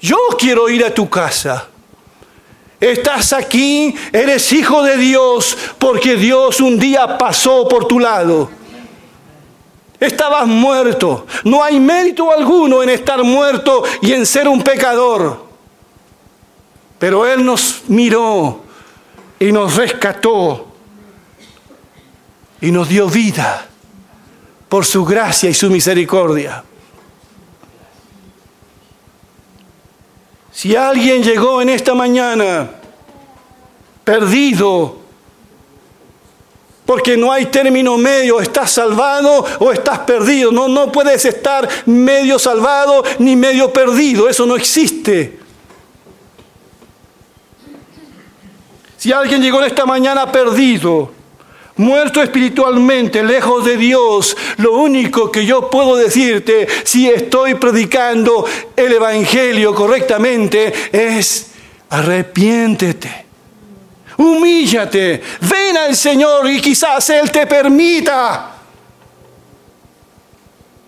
Yo 0.00 0.18
quiero 0.38 0.68
ir 0.68 0.84
a 0.84 0.94
tu 0.94 1.08
casa. 1.10 1.66
Estás 2.78 3.32
aquí, 3.32 3.94
eres 4.12 4.52
hijo 4.52 4.82
de 4.82 4.98
Dios, 4.98 5.56
porque 5.78 6.14
Dios 6.14 6.60
un 6.60 6.78
día 6.78 7.18
pasó 7.18 7.66
por 7.66 7.88
tu 7.88 7.98
lado. 7.98 8.50
Estabas 9.98 10.46
muerto. 10.46 11.26
No 11.44 11.62
hay 11.62 11.80
mérito 11.80 12.30
alguno 12.30 12.82
en 12.82 12.90
estar 12.90 13.22
muerto 13.22 13.84
y 14.02 14.12
en 14.12 14.26
ser 14.26 14.48
un 14.48 14.62
pecador. 14.62 15.46
Pero 16.98 17.26
Él 17.26 17.44
nos 17.44 17.82
miró 17.88 18.62
y 19.38 19.52
nos 19.52 19.76
rescató 19.76 20.66
y 22.60 22.70
nos 22.70 22.88
dio 22.88 23.08
vida 23.08 23.66
por 24.68 24.84
su 24.84 25.04
gracia 25.04 25.50
y 25.50 25.54
su 25.54 25.70
misericordia. 25.70 26.64
Si 30.50 30.74
alguien 30.74 31.22
llegó 31.22 31.60
en 31.60 31.68
esta 31.68 31.94
mañana 31.94 32.70
perdido, 34.04 35.05
porque 36.86 37.16
no 37.16 37.32
hay 37.32 37.46
término 37.46 37.98
medio, 37.98 38.40
estás 38.40 38.70
salvado 38.70 39.44
o 39.58 39.72
estás 39.72 39.98
perdido. 40.00 40.52
No, 40.52 40.68
no 40.68 40.92
puedes 40.92 41.24
estar 41.24 41.68
medio 41.84 42.38
salvado 42.38 43.04
ni 43.18 43.34
medio 43.34 43.72
perdido, 43.72 44.28
eso 44.28 44.46
no 44.46 44.56
existe. 44.56 45.40
Si 48.96 49.12
alguien 49.12 49.42
llegó 49.42 49.62
esta 49.62 49.84
mañana 49.84 50.30
perdido, 50.32 51.12
muerto 51.76 52.22
espiritualmente, 52.22 53.22
lejos 53.22 53.64
de 53.64 53.76
Dios, 53.76 54.36
lo 54.56 54.72
único 54.72 55.30
que 55.30 55.44
yo 55.44 55.68
puedo 55.68 55.96
decirte, 55.96 56.66
si 56.84 57.08
estoy 57.08 57.54
predicando 57.54 58.46
el 58.74 58.92
Evangelio 58.92 59.74
correctamente, 59.74 60.72
es 60.92 61.48
arrepiéntete. 61.90 63.25
Humíllate, 64.18 65.22
ven 65.40 65.76
al 65.76 65.94
Señor 65.94 66.48
y 66.50 66.60
quizás 66.60 67.10
Él 67.10 67.30
te 67.30 67.46
permita 67.46 68.50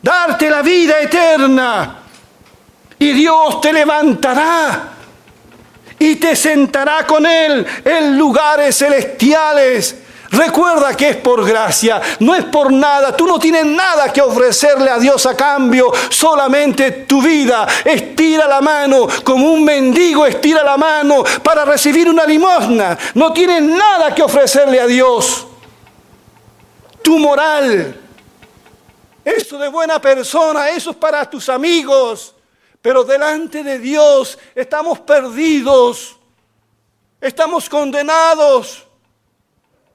darte 0.02 0.50
la 0.50 0.62
vida 0.62 1.00
eterna. 1.00 1.96
Y 2.98 3.12
Dios 3.12 3.60
te 3.60 3.72
levantará 3.72 4.88
y 5.98 6.16
te 6.16 6.34
sentará 6.34 7.06
con 7.06 7.26
Él 7.26 7.66
en 7.84 8.18
lugares 8.18 8.76
celestiales 8.78 9.96
Recuerda 10.30 10.94
que 10.94 11.10
es 11.10 11.16
por 11.16 11.46
gracia, 11.46 12.02
no 12.20 12.34
es 12.34 12.44
por 12.44 12.70
nada. 12.70 13.16
Tú 13.16 13.26
no 13.26 13.38
tienes 13.38 13.64
nada 13.64 14.12
que 14.12 14.20
ofrecerle 14.20 14.90
a 14.90 14.98
Dios 14.98 15.24
a 15.24 15.34
cambio, 15.34 15.90
solamente 16.10 16.90
tu 16.90 17.22
vida. 17.22 17.66
Estira 17.84 18.46
la 18.46 18.60
mano, 18.60 19.08
como 19.24 19.50
un 19.50 19.64
mendigo 19.64 20.26
estira 20.26 20.62
la 20.62 20.76
mano 20.76 21.24
para 21.42 21.64
recibir 21.64 22.08
una 22.10 22.26
limosna. 22.26 22.98
No 23.14 23.32
tienes 23.32 23.62
nada 23.62 24.14
que 24.14 24.22
ofrecerle 24.22 24.80
a 24.80 24.86
Dios. 24.86 25.46
Tu 27.02 27.18
moral, 27.18 27.98
eso 29.24 29.58
de 29.58 29.68
buena 29.68 29.98
persona, 29.98 30.68
eso 30.68 30.90
es 30.90 30.96
para 30.96 31.28
tus 31.28 31.48
amigos. 31.48 32.34
Pero 32.82 33.02
delante 33.02 33.62
de 33.62 33.78
Dios 33.78 34.38
estamos 34.54 35.00
perdidos, 35.00 36.16
estamos 37.18 37.68
condenados. 37.68 38.87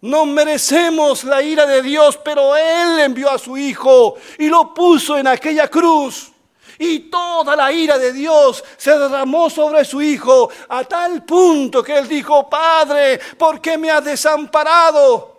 No 0.04 0.26
merecemos 0.26 1.24
la 1.24 1.42
ira 1.42 1.66
de 1.66 1.82
Dios, 1.82 2.20
pero 2.22 2.58
Él 2.58 3.00
envió 3.00 3.32
a 3.32 3.40
su 3.40 3.56
Hijo 3.56 4.16
y 4.38 4.50
lo 4.50 4.74
puso 4.74 5.18
en 5.18 5.28
aquella 5.28 5.70
cruz. 5.70 6.30
Y 6.78 7.10
toda 7.10 7.56
la 7.56 7.72
ira 7.72 7.98
de 7.98 8.12
Dios 8.12 8.62
se 8.76 9.00
derramó 9.00 9.50
sobre 9.50 9.86
su 9.86 10.02
Hijo 10.02 10.50
a 10.68 10.84
tal 10.84 11.24
punto 11.24 11.82
que 11.82 11.98
Él 11.98 12.10
dijo, 12.10 12.50
Padre, 12.50 13.18
¿por 13.38 13.62
qué 13.62 13.78
me 13.78 13.92
has 13.92 14.04
desamparado? 14.04 15.38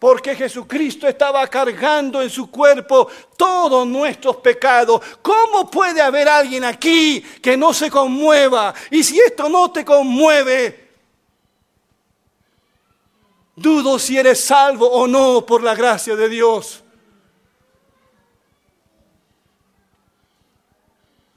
Porque 0.00 0.34
Jesucristo 0.34 1.06
estaba 1.06 1.46
cargando 1.46 2.20
en 2.20 2.28
su 2.28 2.50
cuerpo 2.50 3.06
todos 3.36 3.86
nuestros 3.86 4.38
pecados. 4.38 5.00
¿Cómo 5.22 5.70
puede 5.70 6.02
haber 6.02 6.28
alguien 6.28 6.64
aquí 6.64 7.20
que 7.40 7.56
no 7.56 7.72
se 7.72 7.88
conmueva? 7.88 8.74
Y 8.90 9.04
si 9.04 9.20
esto 9.20 9.48
no 9.48 9.70
te 9.70 9.84
conmueve, 9.84 10.85
Dudo 13.56 13.98
si 13.98 14.18
eres 14.18 14.44
salvo 14.44 14.86
o 14.86 15.06
no 15.06 15.46
por 15.46 15.62
la 15.62 15.74
gracia 15.74 16.14
de 16.14 16.28
Dios. 16.28 16.84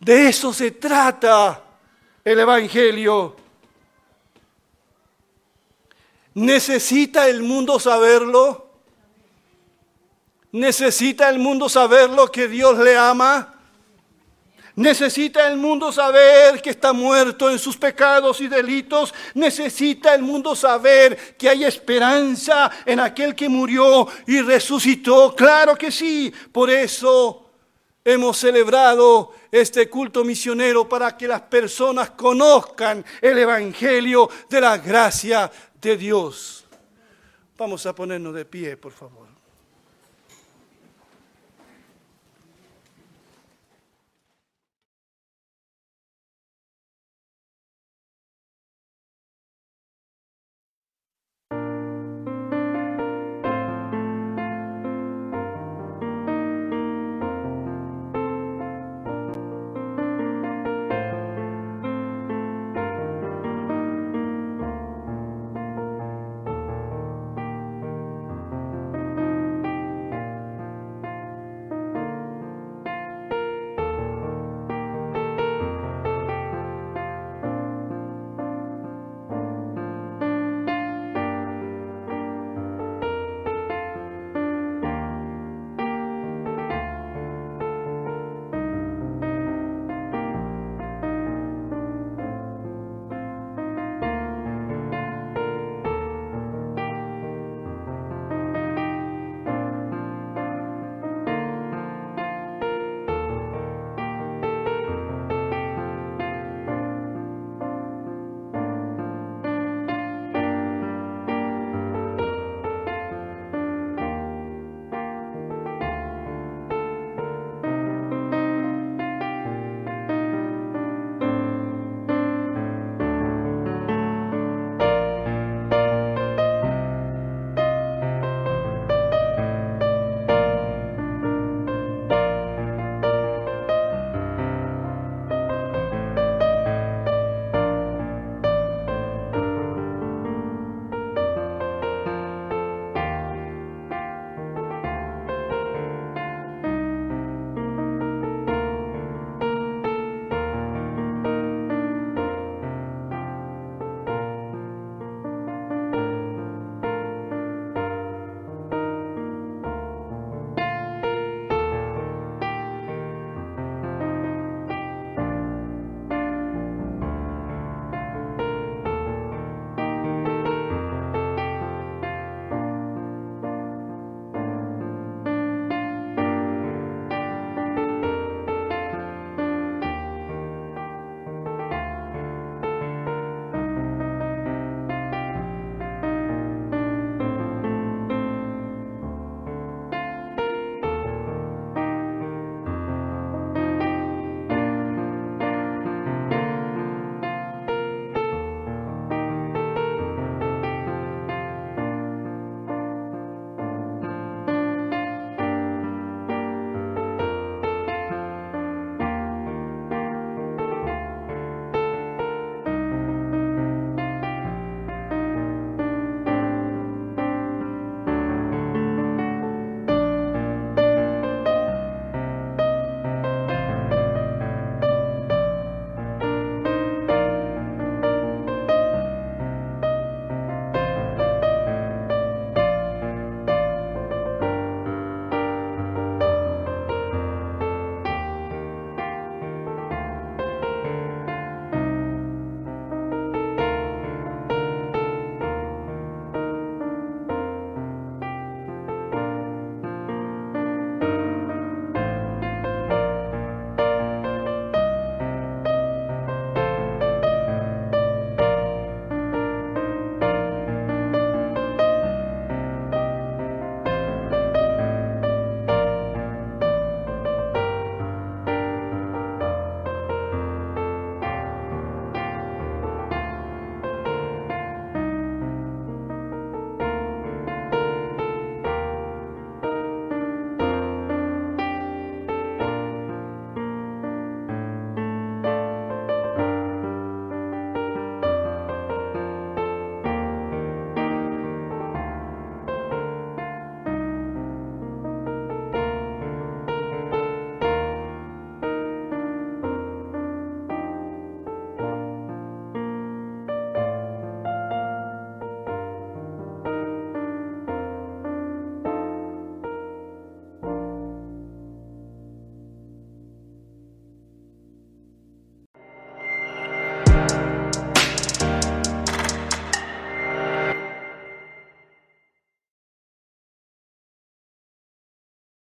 De 0.02 0.28
eso 0.28 0.54
se 0.54 0.72
trata 0.72 1.64
el 2.24 2.40
Evangelio. 2.40 3.38
¿Necesita 6.34 7.30
el 7.30 7.42
mundo 7.42 7.80
saberlo? 7.80 8.70
¿Necesita 10.52 11.30
el 11.30 11.40
mundo 11.40 11.70
saberlo 11.70 12.30
que 12.30 12.48
Dios 12.50 12.78
le 12.80 12.98
ama? 12.98 13.59
Necesita 14.80 15.46
el 15.50 15.58
mundo 15.58 15.92
saber 15.92 16.62
que 16.62 16.70
está 16.70 16.94
muerto 16.94 17.52
en 17.52 17.60
sus 17.60 17.76
pecados 17.76 18.40
y 18.40 18.48
delitos. 18.48 19.14
Necesita 19.34 20.16
el 20.16 20.22
mundo 20.22 20.56
saber 20.56 21.36
que 21.38 21.50
hay 21.50 21.66
esperanza 21.66 22.72
en 22.86 23.02
aquel 23.02 23.36
que 23.36 23.50
murió 23.50 24.08
y 24.26 24.40
resucitó. 24.40 25.36
Claro 25.36 25.76
que 25.76 25.92
sí. 25.92 26.34
Por 26.54 26.70
eso 26.70 27.50
hemos 28.06 28.38
celebrado 28.38 29.34
este 29.52 29.90
culto 29.90 30.24
misionero 30.24 30.88
para 30.88 31.18
que 31.18 31.28
las 31.28 31.42
personas 31.42 32.12
conozcan 32.12 33.04
el 33.20 33.38
Evangelio 33.38 34.30
de 34.50 34.62
la 34.62 34.78
gracia 34.78 35.52
de 35.82 35.98
Dios. 35.98 36.64
Vamos 37.58 37.86
a 37.86 37.94
ponernos 37.94 38.34
de 38.34 38.46
pie, 38.46 38.78
por 38.78 38.94
favor. 38.94 39.19